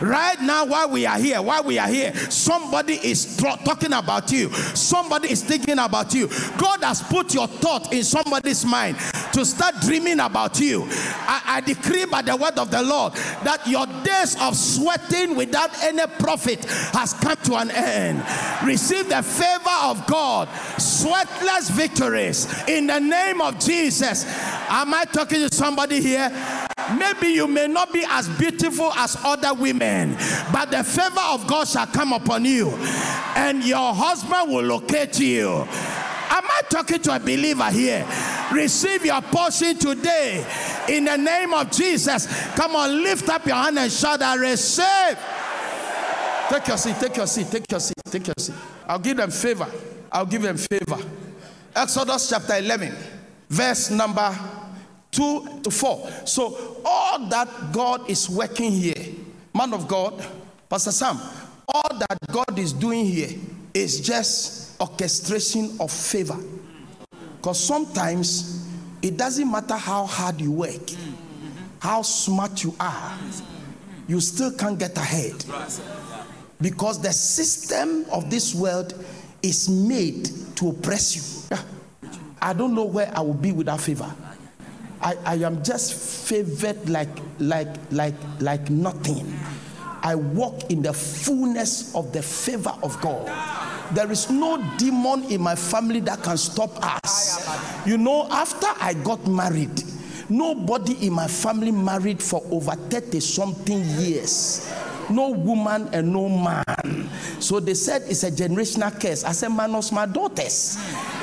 [0.00, 1.40] right now while we are here.
[1.42, 6.28] While we are here, somebody is talking about you, somebody is thinking about you.
[6.58, 8.96] God has put your thought in somebody's mind
[9.32, 10.86] to start dreaming about you.
[10.90, 13.12] I, I decree by the word of the Lord
[13.44, 18.24] that your days of sweating without any profit has come to an end.
[18.64, 24.24] Receive the favor of God, sweatless victories in the name of Jesus.
[24.68, 26.30] Am I talking to somebody here?
[26.98, 29.85] Maybe you may not be as beautiful as other women,
[30.52, 32.70] but the favor of God shall come upon you,
[33.36, 35.48] and your husband will locate you.
[36.28, 38.06] Am I talking to a believer here?
[38.52, 40.44] Receive your portion today
[40.88, 42.26] in the name of Jesus.
[42.54, 45.18] Come on, lift up your hand and shout, I receive.
[46.48, 48.54] Take your seat, take your seat, take your seat, take your seat.
[48.86, 49.66] I'll give them favor.
[50.12, 50.98] I'll give them favor.
[51.74, 52.94] Exodus chapter 11,
[53.48, 54.34] verse number
[55.10, 56.10] 2 to 4.
[56.24, 58.94] So, all that God is working here,
[59.56, 60.24] man of God,
[60.68, 61.18] Pastor Sam,
[61.66, 63.30] all that God is doing here
[63.72, 66.36] is just orchestration of favor.
[67.38, 68.68] Because sometimes
[69.00, 70.90] it doesn't matter how hard you work,
[71.80, 73.18] how smart you are,
[74.06, 75.44] you still can't get ahead.
[76.60, 78.92] Because the system of this world
[79.42, 81.58] is made to oppress you.
[82.42, 84.12] I don't know where I will be without favor.
[85.00, 85.94] I, I am just
[86.28, 89.38] favored like like like like nothing.
[90.02, 93.26] I walk in the fullness of the favor of God.
[93.94, 97.86] There is no demon in my family that can stop us.
[97.86, 99.82] You know, after I got married,
[100.28, 104.72] nobody in my family married for over 30 something years
[105.10, 107.08] no woman and no man.
[107.40, 109.24] So they said it's a generational curse.
[109.24, 110.78] I said, Manos, my daughters.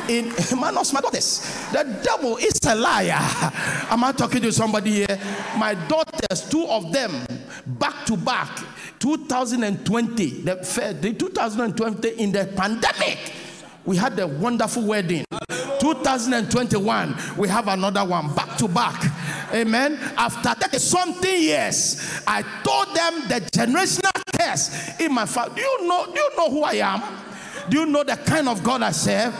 [0.10, 1.39] In Manos, my daughters.
[1.72, 3.18] The devil is a liar.
[3.89, 5.20] Am I talking to somebody here?
[5.58, 7.26] My daughters, two of them,
[7.66, 8.49] back to back,
[8.99, 13.18] 2020, the, the 2020 in the pandemic.
[13.86, 15.26] We had a wonderful wedding.
[15.80, 19.04] 2021, we have another one back to back.
[19.54, 19.99] Amen.
[20.18, 25.56] After 30 something years, I told them the generational curse in my family.
[25.56, 26.06] Do you know?
[26.06, 27.01] Do you know who I am?
[27.70, 29.34] Do you know the kind of God I serve?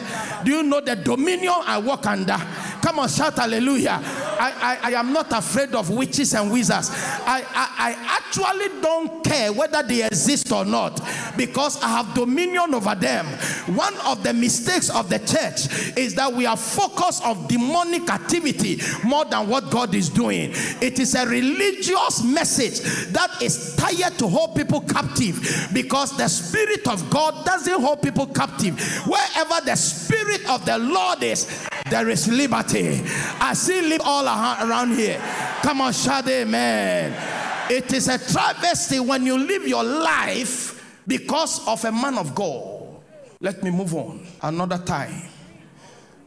[0.44, 2.38] Do you know the dominion I walk under?
[2.82, 4.00] Come on, shout hallelujah.
[4.02, 6.90] I, I, I am not afraid of witches and wizards.
[6.92, 11.00] I, I, I actually don't care whether they exist or not
[11.38, 13.26] because I have dominion over them.
[13.76, 18.82] One of the mistakes of the church is that we are focused on demonic activity
[19.04, 20.52] more than what God is doing.
[20.82, 22.82] It is a religious message
[23.14, 28.28] that is tired to hold people captive because the Spirit of God doesn't hold people
[28.28, 28.80] captive.
[29.08, 33.02] Wherever the Spirit of the Lord is, there is liberty.
[33.40, 35.20] I see live all around here.
[35.62, 37.14] Come on, shout amen.
[37.70, 43.02] It is a travesty when you live your life because of a man of God.
[43.40, 45.30] Let me move on another time.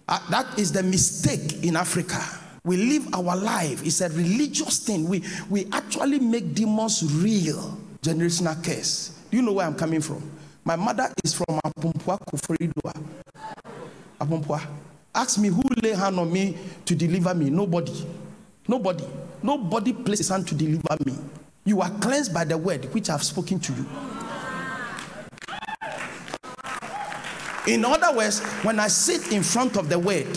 [0.08, 2.20] Uh, that is the mistake in Africa.
[2.64, 5.08] We live our life, it's a religious thing.
[5.08, 7.78] We, we actually make demons real.
[8.02, 9.18] Generational curse.
[9.30, 10.30] Do you know where I'm coming from?
[10.64, 12.18] My mother is from Apumpua.
[14.26, 14.66] Apumpua.
[15.14, 17.48] Ask me who lay hand on me to deliver me.
[17.48, 18.06] Nobody.
[18.68, 19.04] Nobody.
[19.42, 21.16] Nobody places hand to deliver me.
[21.64, 23.86] You are cleansed by the word which I have spoken to you.
[27.66, 30.28] In other words, when I sit in front of the word,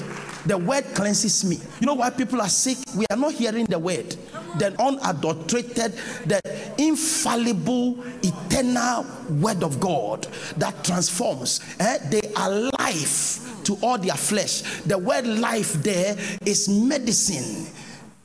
[0.45, 1.59] the word cleanses me.
[1.79, 2.77] You know why people are sick?
[2.95, 4.15] We are not hearing the word.
[4.57, 5.93] The unadulterated,
[6.25, 6.41] the
[6.77, 10.25] infallible, eternal word of God
[10.57, 11.59] that transforms.
[11.79, 11.99] Eh?
[12.09, 14.63] They are life to all their flesh.
[14.81, 17.67] The word life there is medicine.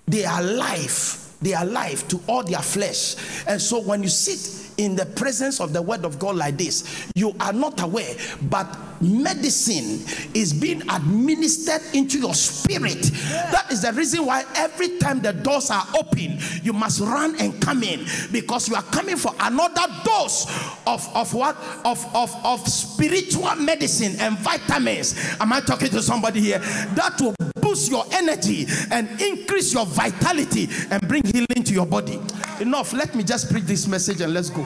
[0.07, 1.37] They are life.
[1.43, 3.17] They are life to all their flesh.
[3.47, 7.11] And so when you sit in the presence of the word of God like this,
[7.15, 8.67] you are not aware, but
[9.01, 10.01] medicine
[10.35, 13.03] is being administered into your spirit.
[13.53, 17.61] That is the reason why every time the doors are open, you must run and
[17.61, 20.47] come in because you are coming for another dose
[20.87, 21.57] of, of what?
[21.85, 25.15] Of, of, of spiritual medicine and vitamins.
[25.41, 26.59] Am I talking to somebody here?
[26.59, 32.21] That will boost your energy and increase your vitality and bring healing to your body.
[32.61, 32.93] Enough.
[32.93, 34.64] Let me just preach this message and let's go.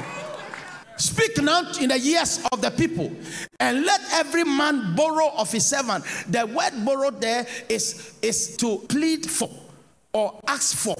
[0.96, 3.12] Speak now in the ears of the people,
[3.60, 6.04] and let every man borrow of his servant.
[6.28, 9.48] The word borrow there is, is to plead for
[10.12, 10.96] or ask for.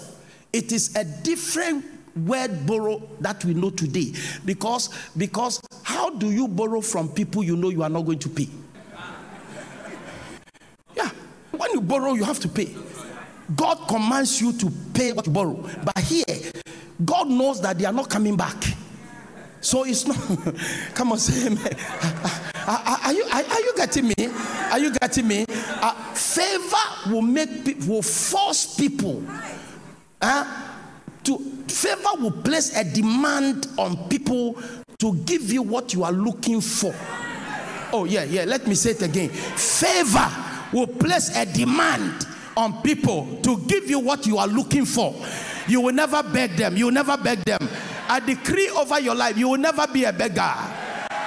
[0.53, 1.84] It is a different
[2.16, 4.12] word borrow that we know today.
[4.44, 8.28] Because, because how do you borrow from people you know you are not going to
[8.28, 8.49] pay?
[10.96, 11.11] Yeah.
[11.51, 12.74] When you borrow, you have to pay.
[13.57, 15.68] God commands you to pay what you borrow.
[15.84, 16.24] But here,
[17.05, 18.57] God knows that they are not coming back.
[19.61, 20.16] So it's not.
[20.94, 21.76] come on, say amen.
[22.66, 24.14] Are, are, you, are, are, you getting me?
[24.70, 25.46] Are you getting me?
[25.48, 29.24] Uh, favor will make people, will force people.
[30.20, 30.74] Uh,
[31.24, 31.38] to
[31.68, 34.61] favor will place a demand on people
[34.98, 36.94] to give you what you are looking for.
[37.92, 38.44] Oh yeah, yeah.
[38.44, 39.30] Let me say it again.
[39.30, 40.28] Favor
[40.72, 45.14] will place a demand on people to give you what you are looking for.
[45.68, 46.76] You will never beg them.
[46.76, 47.68] You will never beg them.
[48.09, 50.54] I decree over your life, you will never be a beggar.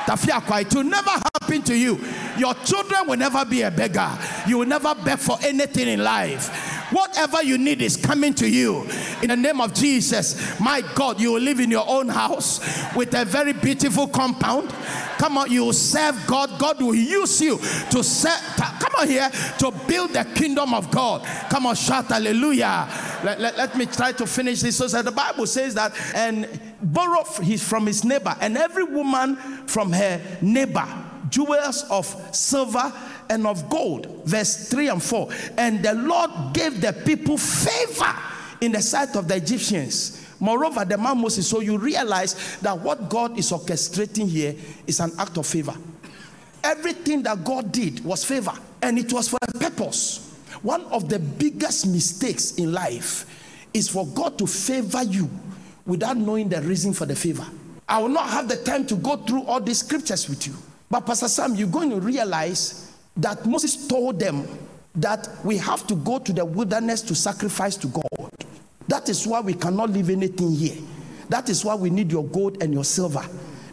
[0.07, 1.99] It will never happen to you.
[2.38, 4.17] Your children will never be a beggar.
[4.47, 6.49] You will never beg for anything in life.
[6.91, 8.86] Whatever you need is coming to you.
[9.21, 12.59] In the name of Jesus, my God, you will live in your own house
[12.95, 14.69] with a very beautiful compound.
[15.17, 16.59] Come on, you will serve God.
[16.59, 17.57] God will use you
[17.91, 18.41] to serve.
[18.57, 19.29] Come on here
[19.59, 21.23] to build the kingdom of God.
[21.49, 22.89] Come on, shout hallelujah.
[23.23, 24.77] Let, let, let me try to finish this.
[24.77, 26.49] So the Bible says that, and
[26.82, 29.36] borrow from his neighbor, and every woman
[29.67, 30.88] from her neighbor
[31.32, 32.05] jewels of
[32.36, 32.93] silver
[33.29, 34.21] and of gold.
[34.25, 35.29] Verse 3 and 4.
[35.57, 38.13] And the Lord gave the people favor
[38.59, 40.27] in the sight of the Egyptians.
[40.39, 44.55] Moreover, the man Moses, so you realize that what God is orchestrating here
[44.86, 45.73] is an act of favor.
[46.63, 50.36] Everything that God did was favor, and it was for a purpose.
[50.61, 53.25] One of the biggest mistakes in life
[53.73, 55.29] is for God to favor you
[55.86, 57.45] without knowing the reason for the favor.
[57.88, 60.53] I will not have the time to go through all these scriptures with you.
[60.89, 64.47] But, Pastor Sam, you're going to realize that Moses told them
[64.95, 68.32] that we have to go to the wilderness to sacrifice to God.
[68.88, 70.77] That is why we cannot leave anything here.
[71.29, 73.25] That is why we need your gold and your silver.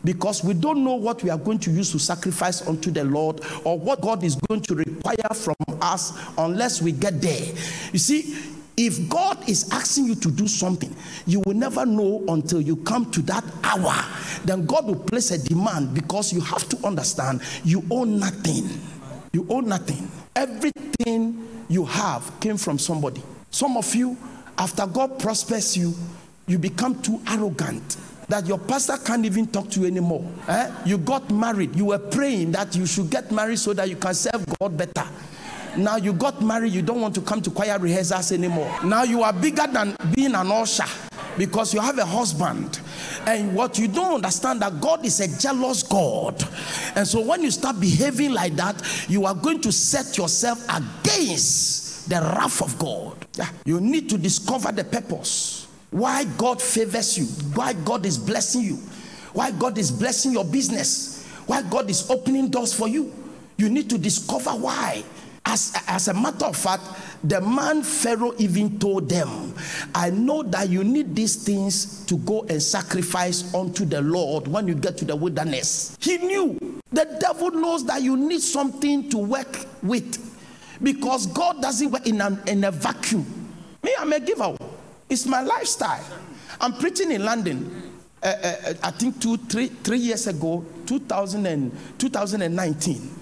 [0.04, 3.40] Because we don't know what we are going to use to sacrifice unto the Lord
[3.64, 7.46] or what God is going to require from us unless we get there.
[7.92, 8.36] You see,
[8.78, 10.94] if God is asking you to do something,
[11.26, 13.92] you will never know until you come to that hour.
[14.44, 18.68] Then God will place a demand because you have to understand you own nothing.
[19.32, 20.08] You own nothing.
[20.36, 23.20] Everything you have came from somebody.
[23.50, 24.16] Some of you,
[24.56, 25.92] after God prospers you,
[26.46, 27.96] you become too arrogant
[28.28, 30.24] that your pastor can't even talk to you anymore.
[30.46, 30.70] Eh?
[30.84, 31.74] You got married.
[31.74, 35.08] You were praying that you should get married so that you can serve God better.
[35.76, 38.72] Now you got married, you don't want to come to choir rehearsals anymore.
[38.84, 40.84] Now you are bigger than being an usher
[41.36, 42.80] because you have a husband.
[43.26, 46.42] And what you don't understand that God is a jealous God.
[46.96, 52.08] And so when you start behaving like that, you are going to set yourself against
[52.08, 53.26] the wrath of God.
[53.36, 53.48] Yeah.
[53.64, 55.66] You need to discover the purpose.
[55.90, 58.76] Why God favors you, why God is blessing you,
[59.32, 63.12] why God is blessing your business, why God is opening doors for you.
[63.56, 65.02] You need to discover why.
[65.44, 66.82] As, as a matter of fact,
[67.24, 69.54] the man Pharaoh even told them,
[69.94, 74.68] I know that you need these things to go and sacrifice unto the Lord when
[74.68, 75.96] you get to the wilderness.
[76.00, 76.80] He knew.
[76.92, 80.24] The devil knows that you need something to work with
[80.82, 83.26] because God doesn't work in, an, in a vacuum.
[83.82, 84.56] Me, I'm a giver.
[85.08, 86.04] It's my lifestyle.
[86.60, 87.92] I'm preaching in London.
[88.22, 93.17] Uh, uh, I think two, three, three years ago, 2000 and, 2019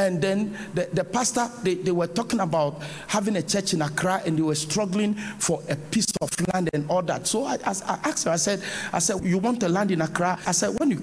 [0.00, 4.22] and then the, the pastor they, they were talking about having a church in accra
[4.24, 7.26] and they were struggling for a piece of land and all that.
[7.26, 8.62] So i, I, I asked her i said
[8.94, 10.38] i said you want a land in accra?
[10.46, 10.96] I said when you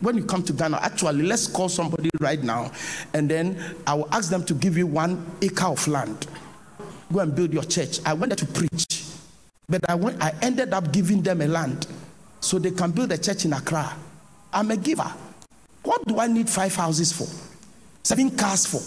[0.00, 2.70] when you come to ghana actually let's call somebody right now
[3.14, 6.26] and then i will ask them to give you one acre of land.
[7.10, 8.00] Go and build your church.
[8.04, 9.06] I wanted to preach
[9.66, 11.86] but i went i ended up giving them a land
[12.40, 13.96] so they can build a church in accra.
[14.52, 15.10] I'm a giver.
[15.84, 17.26] What do i need five houses for
[18.02, 18.80] seven cars for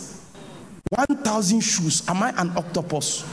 [0.90, 2.08] 1,000 shoes.
[2.08, 3.24] Am I an octopus?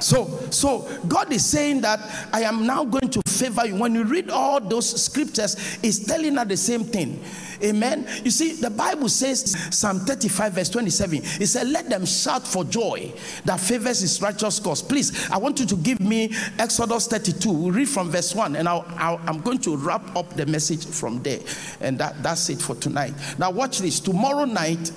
[0.00, 2.00] So, so God is saying that
[2.32, 3.76] I am now going to favor you.
[3.76, 7.22] When you read all those scriptures, it's telling us the same thing.
[7.62, 8.08] Amen.
[8.24, 12.64] You see, the Bible says, Psalm 35, verse 27, it said, Let them shout for
[12.64, 13.12] joy
[13.44, 14.82] that favors his righteous cause.
[14.82, 17.50] Please, I want you to give me Exodus 32.
[17.50, 21.22] We'll read from verse 1, and i am going to wrap up the message from
[21.22, 21.40] there.
[21.80, 23.12] And that, that's it for tonight.
[23.38, 24.00] Now, watch this.
[24.00, 24.90] Tomorrow night,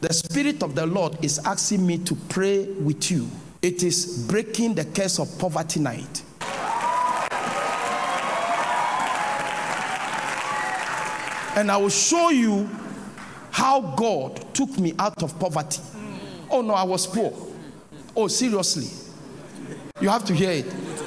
[0.00, 3.28] the Spirit of the Lord is asking me to pray with you
[3.66, 6.22] it is breaking the curse of poverty night.
[11.56, 12.70] And I will show you
[13.50, 15.82] how God took me out of poverty.
[16.48, 17.34] Oh no, I was poor.
[18.14, 18.86] Oh, seriously.
[20.00, 20.66] You have to hear it.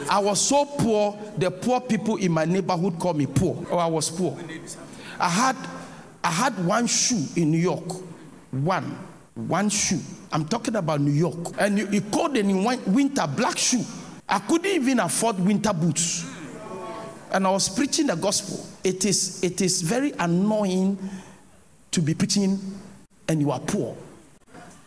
[0.09, 3.65] I was so poor, the poor people in my neighborhood called me poor.
[3.71, 4.37] Oh, I was poor.
[5.17, 5.55] I had
[6.21, 7.89] I had one shoe in New York.
[8.51, 8.97] One.
[9.47, 9.99] One shoe.
[10.31, 11.55] I'm talking about New York.
[11.59, 13.83] And you, you called in winter black shoe.
[14.27, 16.25] I couldn't even afford winter boots.
[17.31, 18.65] And I was preaching the gospel.
[18.83, 20.97] It is, it is very annoying
[21.91, 22.59] to be preaching
[23.27, 23.95] and you are poor.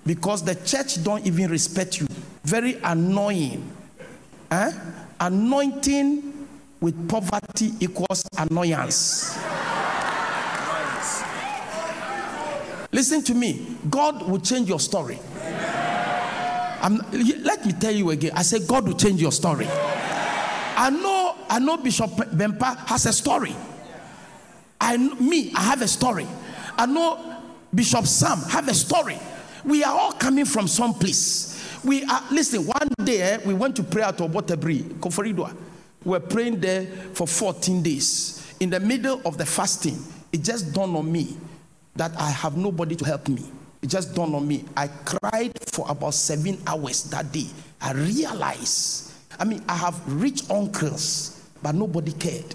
[0.05, 2.07] Because the church don't even respect you.
[2.45, 3.71] Very annoying.
[4.51, 4.73] Eh?
[5.21, 6.49] Anointing
[6.81, 9.39] with poverty equals annoyance.
[12.93, 13.77] Listen to me.
[13.89, 15.19] God will change your story.
[16.83, 16.99] I'm,
[17.43, 18.33] let me tell you again.
[18.35, 19.67] I said God will change your story.
[19.69, 21.37] I know.
[21.49, 23.55] I know Bishop Bempa has a story.
[24.81, 25.53] I me.
[25.55, 26.27] I have a story.
[26.77, 27.43] I know
[27.75, 29.19] Bishop Sam have a story.
[29.65, 31.79] We are all coming from some place.
[31.85, 32.67] We are listen.
[32.67, 35.55] One day eh, we went to pray at Obuotabiri, Koforidua.
[36.05, 38.55] We were praying there for 14 days.
[38.61, 39.99] In the middle of the fasting,
[40.33, 41.37] it just dawned on me
[41.97, 43.43] that I have nobody to help me.
[43.83, 44.65] It just dawned on me.
[44.77, 47.47] I cried for about seven hours that day.
[47.81, 52.55] I realized, I mean, I have rich uncles, but nobody cared.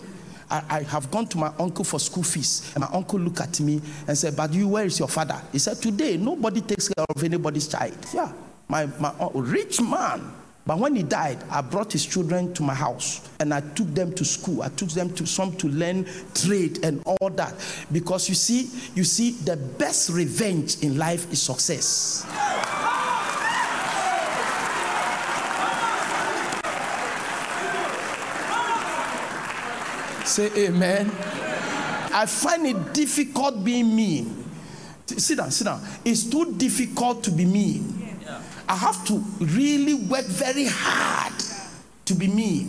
[0.50, 3.60] I, I, have gone to my uncle for school fees, and my uncle looked at
[3.60, 5.42] me and said, But you, where is your father?
[5.52, 7.98] He said, Today, nobody takes care of anybody's child.
[8.14, 8.32] Yeah,
[8.70, 10.32] my, my rich man
[10.68, 14.14] but when he died, I brought his children to my house and I took them
[14.16, 14.62] to school.
[14.62, 16.06] I took them to some to learn
[16.36, 17.54] trade and all that.
[17.90, 22.26] Because you see, you see, the best revenge in life is success.
[30.26, 31.10] Say amen.
[32.14, 34.44] I find it difficult being mean.
[35.06, 35.82] Sit down, sit down.
[36.04, 38.07] It's too difficult to be mean.
[38.70, 41.34] I have to really work very hard
[42.06, 42.68] to be me.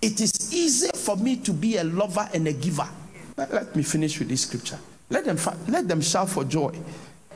[0.00, 2.88] It is easy for me to be a lover and a giver.
[3.36, 4.78] Let, let me finish with this scripture.
[5.10, 5.38] Let them,
[5.68, 6.78] let them shout for joy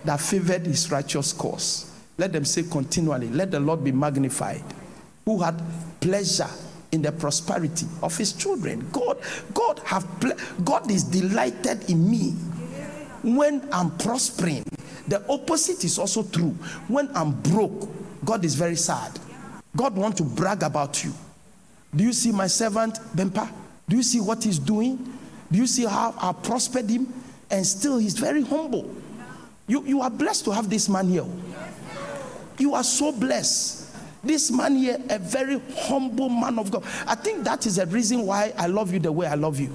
[0.05, 1.91] that favored his righteous cause.
[2.19, 4.63] Let them say continually, Let the Lord be magnified,
[5.25, 5.61] who had
[6.01, 6.49] pleasure
[6.93, 8.87] in the prosperity of his children.
[8.93, 9.19] God,
[9.55, 12.33] God have ple- God is delighted in me
[13.23, 14.65] when I'm prospering.
[15.09, 16.51] The opposite is also true.
[16.89, 17.89] When I'm broke,
[18.25, 19.19] God is very sad.
[19.77, 21.13] God wants to brag about you.
[21.95, 23.51] Do you see my servant Bempa?
[23.89, 24.97] Do you see what he's doing?
[25.51, 27.13] Do you see how I prospered him?
[27.51, 28.95] And still, he's very humble.
[29.67, 31.27] You, you are blessed to have this man here.
[32.59, 33.81] You are so blessed.
[34.25, 36.85] This man here, a very humble man of God.
[37.07, 39.75] I think that is the reason why I love you the way I love you.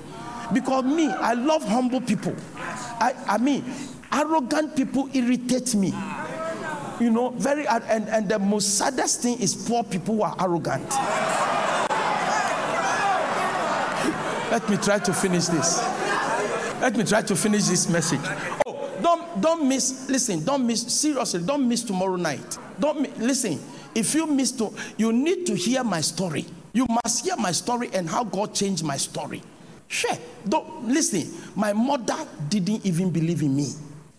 [0.54, 2.34] Because me, I love humble people.
[2.56, 3.66] I, I mean,
[4.12, 5.94] arrogant people irritate me.
[7.00, 10.90] You know, very and, and the most saddest thing is poor people who are arrogant.
[14.50, 15.78] Let me try to finish this.
[16.82, 18.22] Let me try to finish this message.
[18.66, 20.10] Oh, don't don't miss.
[20.10, 20.82] Listen, don't miss.
[20.82, 22.58] Seriously, don't miss tomorrow night.
[22.80, 23.60] Don't listen.
[23.94, 26.46] If you miss to, you need to hear my story.
[26.74, 29.42] You must hear my story and how God changed my story.
[29.88, 30.16] Sure.
[30.48, 31.32] Don't listen.
[31.56, 32.18] My mother
[32.50, 33.74] didn't even believe in me.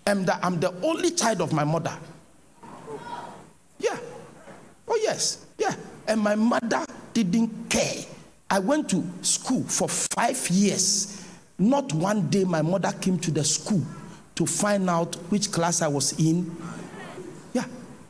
[0.08, 1.94] I'm the, I'm the only child of my mother.
[3.78, 3.98] Yeah.
[4.88, 5.46] Oh yes.
[5.58, 5.74] Yeah.
[6.06, 8.04] And my mother didn't care.
[8.50, 11.26] I went to school for five years.
[11.58, 13.82] Not one day my mother came to the school
[14.36, 16.56] to find out which class I was in.
[17.52, 17.64] Yeah.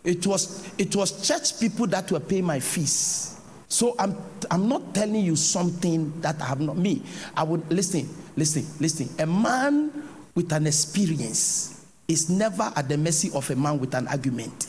[0.04, 3.40] It was it was church people that were paying my fees.
[3.68, 4.16] So I'm
[4.50, 7.02] I'm not telling you something that I have not me.
[7.36, 9.08] I would listen, listen, listen.
[9.18, 9.90] A man
[10.36, 11.77] with an experience
[12.08, 14.66] is never at the mercy of a man with an argument.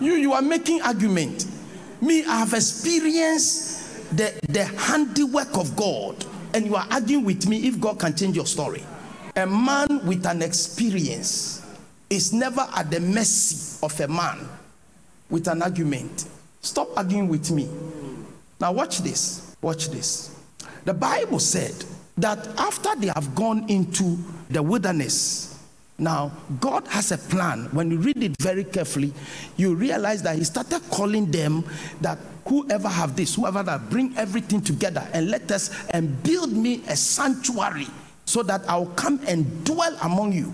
[0.00, 1.46] You, you are making argument.
[2.00, 6.24] Me, I have experienced the, the handiwork of God,
[6.54, 8.82] and you are arguing with me if God can change your story.
[9.36, 11.64] A man with an experience
[12.10, 14.48] is never at the mercy of a man
[15.30, 16.26] with an argument.
[16.60, 17.68] Stop arguing with me.
[18.60, 19.56] Now, watch this.
[19.62, 20.36] Watch this.
[20.84, 21.74] The Bible said
[22.16, 24.18] that after they have gone into
[24.50, 25.48] the wilderness,
[26.00, 26.30] now,
[26.60, 27.64] God has a plan.
[27.72, 29.12] When you read it very carefully,
[29.56, 31.64] you realize that He started calling them
[32.00, 36.82] that whoever have this, whoever that, bring everything together and let us and build me
[36.88, 37.88] a sanctuary
[38.26, 40.44] so that I'll come and dwell among you.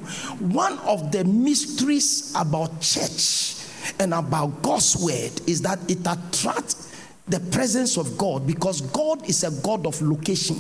[0.41, 3.57] One of the mysteries about church
[4.01, 6.94] and about God's word is that it attracts
[7.27, 10.57] the presence of God because God is a God of location.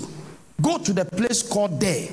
[0.62, 2.08] Go to the place called there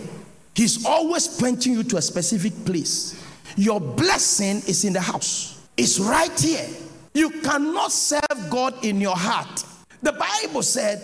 [0.55, 3.23] He's always pointing you to a specific place.
[3.55, 6.67] Your blessing is in the house, it's right here.
[7.13, 9.65] You cannot serve God in your heart.
[10.01, 11.01] The Bible said,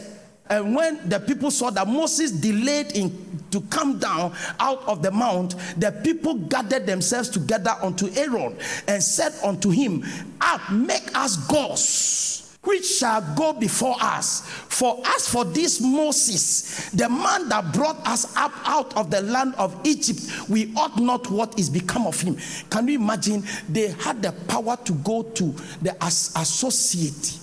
[0.50, 5.12] and when the people saw that Moses delayed in to come down out of the
[5.12, 8.56] mount, the people gathered themselves together unto Aaron
[8.88, 10.06] and said unto him,
[10.40, 14.42] Up, make us gods which shall go before us.
[14.42, 19.56] For as for this Moses, the man that brought us up out of the land
[19.56, 22.38] of Egypt, we ought not what is become of him.
[22.70, 23.44] Can you imagine?
[23.70, 27.40] They had the power to go to the as- associate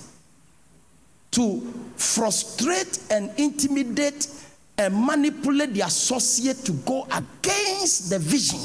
[1.31, 1.59] to
[1.97, 4.27] frustrate and intimidate
[4.77, 8.59] and manipulate the associate to go against the vision.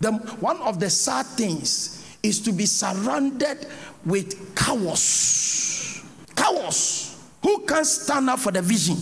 [0.00, 3.66] The, one of the sad things is to be surrounded
[4.04, 5.85] with cowards.
[6.36, 8.96] Cowards who can't stand up for the vision.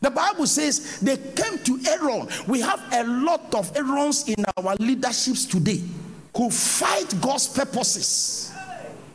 [0.00, 2.28] The Bible says they came to Aaron.
[2.46, 5.82] We have a lot of Aarons in our leaderships today
[6.36, 8.52] who fight God's purposes.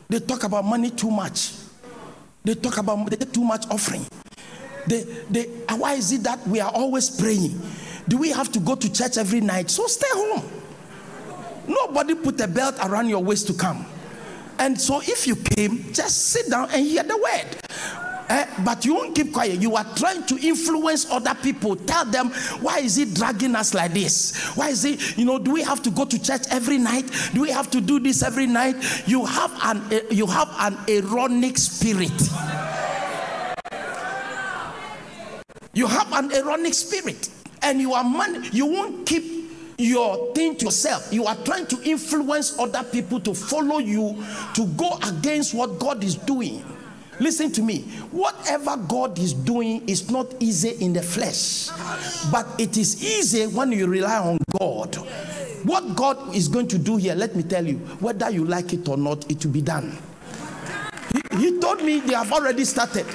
[0.08, 1.52] They talk about money too much.
[2.44, 4.06] They talk about they too much offering.
[4.86, 5.44] They, they,
[5.74, 7.58] why is it that we are always praying?
[8.06, 9.70] Do we have to go to church every night?
[9.70, 10.44] So stay home.
[11.66, 13.86] Nobody put a belt around your waist to come.
[14.58, 17.56] And so if you came, just sit down and hear the word.
[18.28, 19.60] Eh, but you won't keep quiet.
[19.60, 21.76] You are trying to influence other people.
[21.76, 22.30] Tell them,
[22.60, 24.34] why is it dragging us like this?
[24.56, 27.04] Why is it, you know, do we have to go to church every night?
[27.34, 28.76] Do we have to do this every night?
[29.06, 32.12] You have an, uh, you have an Aaronic spirit.
[35.74, 37.28] You have an Aaronic spirit.
[37.60, 39.43] And you are man, you won't keep
[39.78, 41.12] your thing to yourself.
[41.12, 44.22] You are trying to influence other people to follow you
[44.54, 46.64] to go against what God is doing.
[47.20, 47.82] Listen to me.
[48.10, 51.68] Whatever God is doing is not easy in the flesh,
[52.30, 54.96] but it is easy when you rely on God.
[55.64, 58.88] What God is going to do here, let me tell you, whether you like it
[58.88, 59.96] or not, it will be done.
[61.12, 63.06] He, he told me they have already started.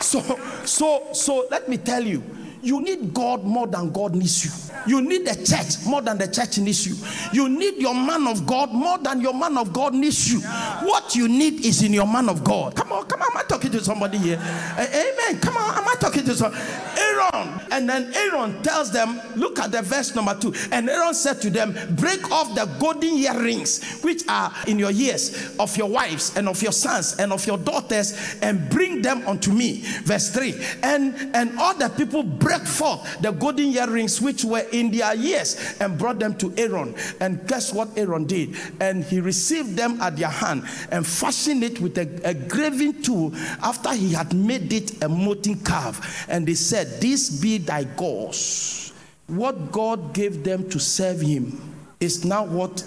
[0.00, 0.20] So,
[0.64, 2.22] so, so let me tell you,
[2.62, 4.50] you need God more than God needs you.
[4.86, 6.96] You need the church more than the church needs you.
[7.32, 10.40] You need your man of God more than your man of God needs you.
[10.40, 12.74] What you need is in your man of God.
[12.76, 13.26] Come on, come on.
[13.66, 14.38] Talking to somebody here?
[14.78, 15.40] Amen.
[15.40, 15.76] Come on.
[15.76, 16.62] Am I talking to somebody?
[16.96, 17.60] Aaron.
[17.72, 20.54] And then Aaron tells them, look at the verse number two.
[20.70, 25.56] And Aaron said to them, Break off the golden earrings which are in your ears
[25.58, 29.52] of your wives and of your sons and of your daughters, and bring them unto
[29.52, 29.82] me.
[30.04, 30.54] Verse 3.
[30.82, 35.76] And and all the people break forth the golden earrings which were in their ears
[35.80, 36.94] and brought them to Aaron.
[37.20, 38.56] And guess what Aaron did?
[38.80, 43.32] And he received them at their hand and fashioned it with a, a graving tool
[43.62, 46.26] after he had made it a molten calf.
[46.28, 48.92] And they said, This be thy gods.
[49.26, 52.84] What God gave them to serve him is now what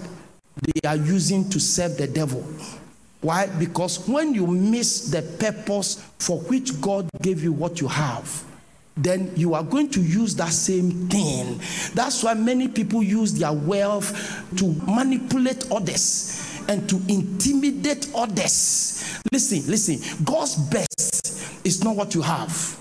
[0.61, 2.43] they are using to serve the devil.
[3.22, 3.47] Why?
[3.47, 8.45] Because when you miss the purpose for which God gave you what you have,
[8.95, 11.59] then you are going to use that same thing.
[11.93, 19.20] That's why many people use their wealth to manipulate others and to intimidate others.
[19.34, 22.78] Listen, listen, God's best is not what you have.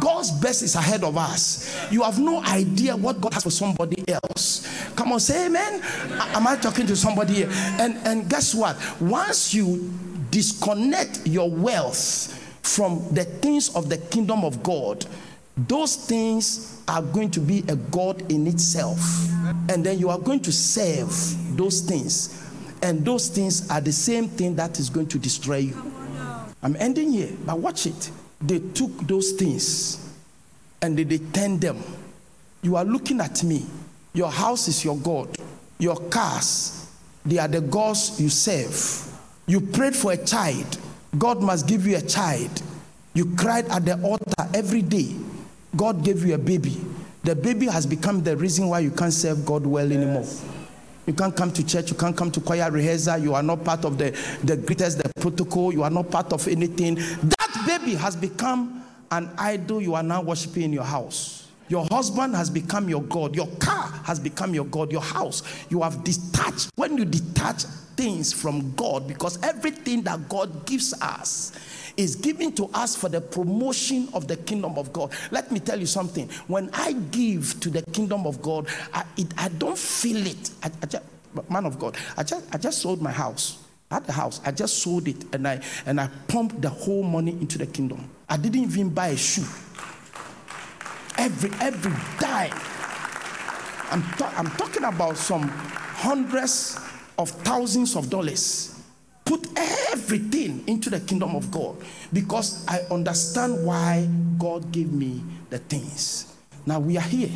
[0.00, 1.76] God's best is ahead of us.
[1.90, 4.66] You have no idea what God has for somebody else.
[4.94, 5.82] Come on, say amen.
[6.34, 7.48] Am I talking to somebody here?
[7.50, 8.76] And and guess what?
[9.00, 9.92] Once you
[10.30, 15.04] disconnect your wealth from the things of the kingdom of God,
[15.56, 19.00] those things are going to be a God in itself.
[19.68, 21.10] And then you are going to serve
[21.56, 22.45] those things.
[22.86, 25.92] And those things are the same thing that is going to destroy you.
[26.62, 28.12] I'm ending here, but watch it.
[28.40, 30.14] They took those things
[30.80, 31.82] and they, they turned them.
[32.62, 33.66] You are looking at me.
[34.14, 35.36] Your house is your God.
[35.80, 36.88] Your cars,
[37.24, 39.18] they are the gods you serve.
[39.48, 40.78] You prayed for a child.
[41.18, 42.62] God must give you a child.
[43.14, 45.16] You cried at the altar every day.
[45.74, 46.76] God gave you a baby.
[47.24, 50.24] The baby has become the reason why you can't serve God well anymore.
[51.06, 53.84] You can't come to church, you can't come to choir rehearsal, you are not part
[53.84, 54.10] of the,
[54.42, 56.96] the greatest, the protocol, you are not part of anything.
[56.96, 61.48] That baby has become an idol you are now worshiping in your house.
[61.68, 63.34] Your husband has become your God.
[63.34, 64.92] Your car has become your God.
[64.92, 65.42] Your house.
[65.68, 66.70] You have detached.
[66.76, 67.64] When you detach
[67.96, 71.52] things from God, because everything that God gives us
[71.96, 75.12] is given to us for the promotion of the kingdom of God.
[75.30, 76.28] Let me tell you something.
[76.46, 80.50] When I give to the kingdom of God, I, it, I don't feel it.
[80.62, 81.04] I, I just,
[81.50, 83.62] man of God, I just, I just sold my house.
[83.88, 87.30] At the house, I just sold it and I and I pumped the whole money
[87.30, 88.10] into the kingdom.
[88.28, 89.46] I didn't even buy a shoe.
[91.16, 92.50] Every every dime.
[93.92, 94.02] I'm,
[94.36, 96.80] I'm talking about some hundreds
[97.18, 98.76] of thousands of dollars
[99.24, 101.76] put everything into the kingdom of God
[102.12, 104.08] because I understand why
[104.38, 106.34] God gave me the things.
[106.64, 107.30] Now we are here.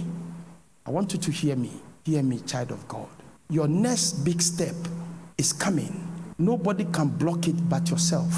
[0.87, 1.73] I want you to hear me.
[2.05, 3.09] Hear me, child of God.
[3.51, 4.75] Your next big step
[5.37, 6.07] is coming.
[6.39, 8.33] Nobody can block it but yourself.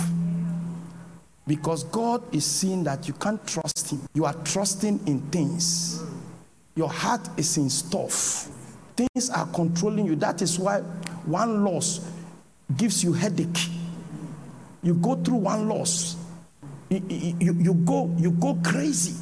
[1.47, 4.01] Because God is seeing that you can't trust Him.
[4.15, 6.03] You are trusting in things.
[6.75, 8.49] Your heart is in stuff.
[8.97, 10.17] Things are controlling you.
[10.17, 10.83] That is why
[11.27, 12.01] one loss
[12.77, 13.69] gives you headache.
[14.83, 16.17] You go through one loss.
[16.89, 19.15] You, you, you, go, you go crazy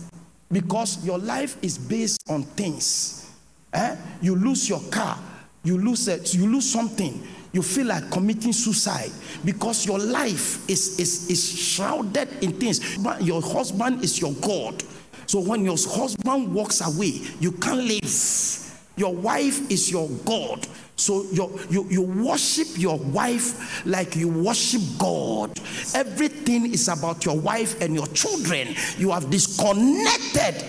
[0.50, 3.30] because your life is based on things.
[3.72, 3.96] Eh?
[4.20, 5.18] You lose your car,
[5.62, 7.22] you lose, it, you lose something,
[7.52, 9.10] you feel like committing suicide
[9.44, 12.98] because your life is, is, is shrouded in things.
[13.20, 14.82] Your husband is your God.
[15.26, 18.70] So when your husband walks away, you can't live.
[18.96, 20.66] Your wife is your God.
[21.00, 25.58] So you, you, worship your wife like you worship God.
[25.94, 28.68] Everything is about your wife and your children.
[28.98, 30.62] You have disconnected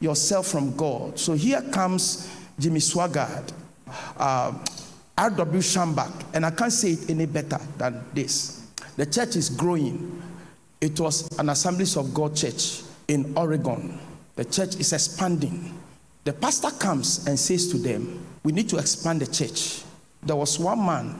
[0.00, 1.18] yourself from God.
[1.18, 2.26] So here comes
[2.58, 3.52] Jimmy Swaggart,
[4.16, 4.52] uh,
[5.18, 5.60] R.W.
[5.60, 8.66] Schambach, and I can't say it any better than this.
[8.96, 10.22] The church is growing.
[10.80, 13.98] It was an Assemblies of God church in Oregon.
[14.36, 15.78] The church is expanding.
[16.24, 19.82] The pastor comes and says to them, we need to expand the church.
[20.22, 21.18] There was one man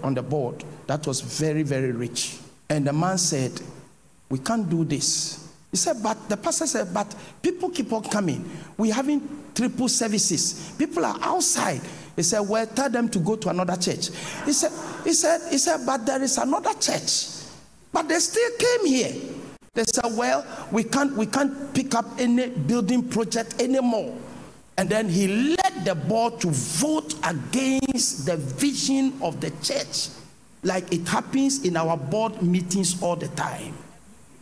[0.00, 2.38] on the board that was very, very rich.
[2.70, 3.50] And the man said,
[4.30, 5.52] We can't do this.
[5.72, 7.12] He said, But the pastor said, But
[7.42, 8.48] people keep on coming.
[8.76, 10.72] We're having triple services.
[10.78, 11.80] People are outside.
[12.14, 14.10] He said, Well, tell them to go to another church.
[14.44, 14.70] He said,
[15.02, 17.42] He said, He said, But there is another church.
[17.90, 19.14] But they still came here.
[19.74, 24.16] They said, Well, we can't we can't pick up any building project anymore.
[24.78, 30.08] And then he led the board to vote against the vision of the church,
[30.62, 33.74] like it happens in our board meetings all the time.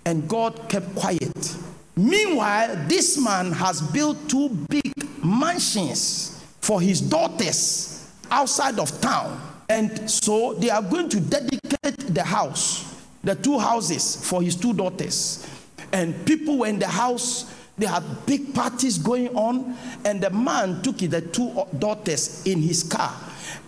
[0.04, 1.56] And God kept quiet.
[1.96, 4.92] Meanwhile, this man has built two big
[5.24, 9.40] mansions for his daughters outside of town.
[9.70, 14.74] And so they are going to dedicate the house, the two houses, for his two
[14.74, 15.48] daughters.
[15.94, 20.82] And people were in the house They had big parties going on, and the man
[20.82, 23.14] took the two daughters in his car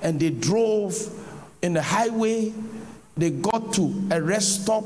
[0.02, 0.96] and they drove
[1.62, 2.52] in the highway.
[3.16, 4.84] They got to a rest stop.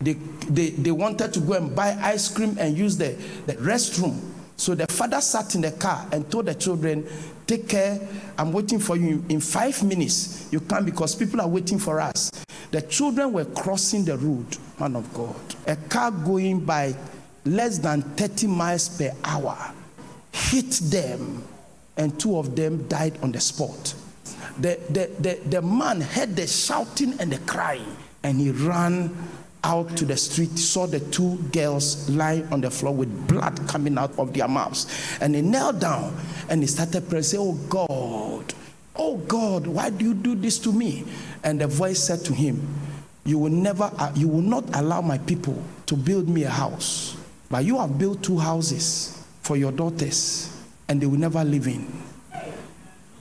[0.00, 0.14] They,
[0.48, 3.10] they, they wanted to go and buy ice cream and use the,
[3.46, 4.20] the restroom.
[4.56, 7.06] So the father sat in the car and told the children,
[7.46, 8.00] Take care,
[8.38, 9.24] I'm waiting for you.
[9.28, 12.30] In five minutes, you come because people are waiting for us.
[12.70, 14.46] The children were crossing the road,
[14.78, 15.36] man of God.
[15.66, 16.94] A car going by
[17.44, 19.74] less than 30 miles per hour
[20.32, 21.44] hit them,
[21.96, 23.94] and two of them died on the spot.
[24.58, 29.14] The, the, the, the man heard the shouting and the crying, and he ran
[29.64, 33.96] out to the street, saw the two girls lying on the floor with blood coming
[33.96, 35.16] out of their mouths.
[35.20, 36.16] And he knelt down
[36.48, 38.52] and he started praying, say, Oh God,
[38.96, 41.04] oh God, why do you do this to me?
[41.44, 42.66] And the voice said to him,
[43.24, 47.16] You will never, uh, you will not allow my people to build me a house.
[47.52, 50.56] But you have built two houses for your daughters,
[50.88, 51.86] and they will never live in.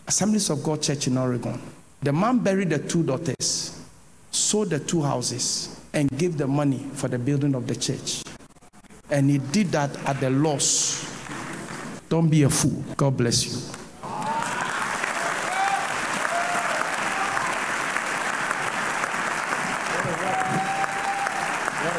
[0.07, 1.59] Assemblies of God Church in Oregon.
[2.01, 3.77] The man buried the two daughters,
[4.31, 8.23] sold the two houses, and gave the money for the building of the church.
[9.09, 11.05] And he did that at the loss.
[12.07, 12.81] Don't be a fool.
[12.95, 13.59] God bless you.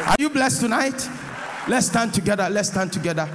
[0.07, 1.07] Are you blessed tonight?
[1.67, 2.49] Let's stand together.
[2.49, 3.29] Let's stand together.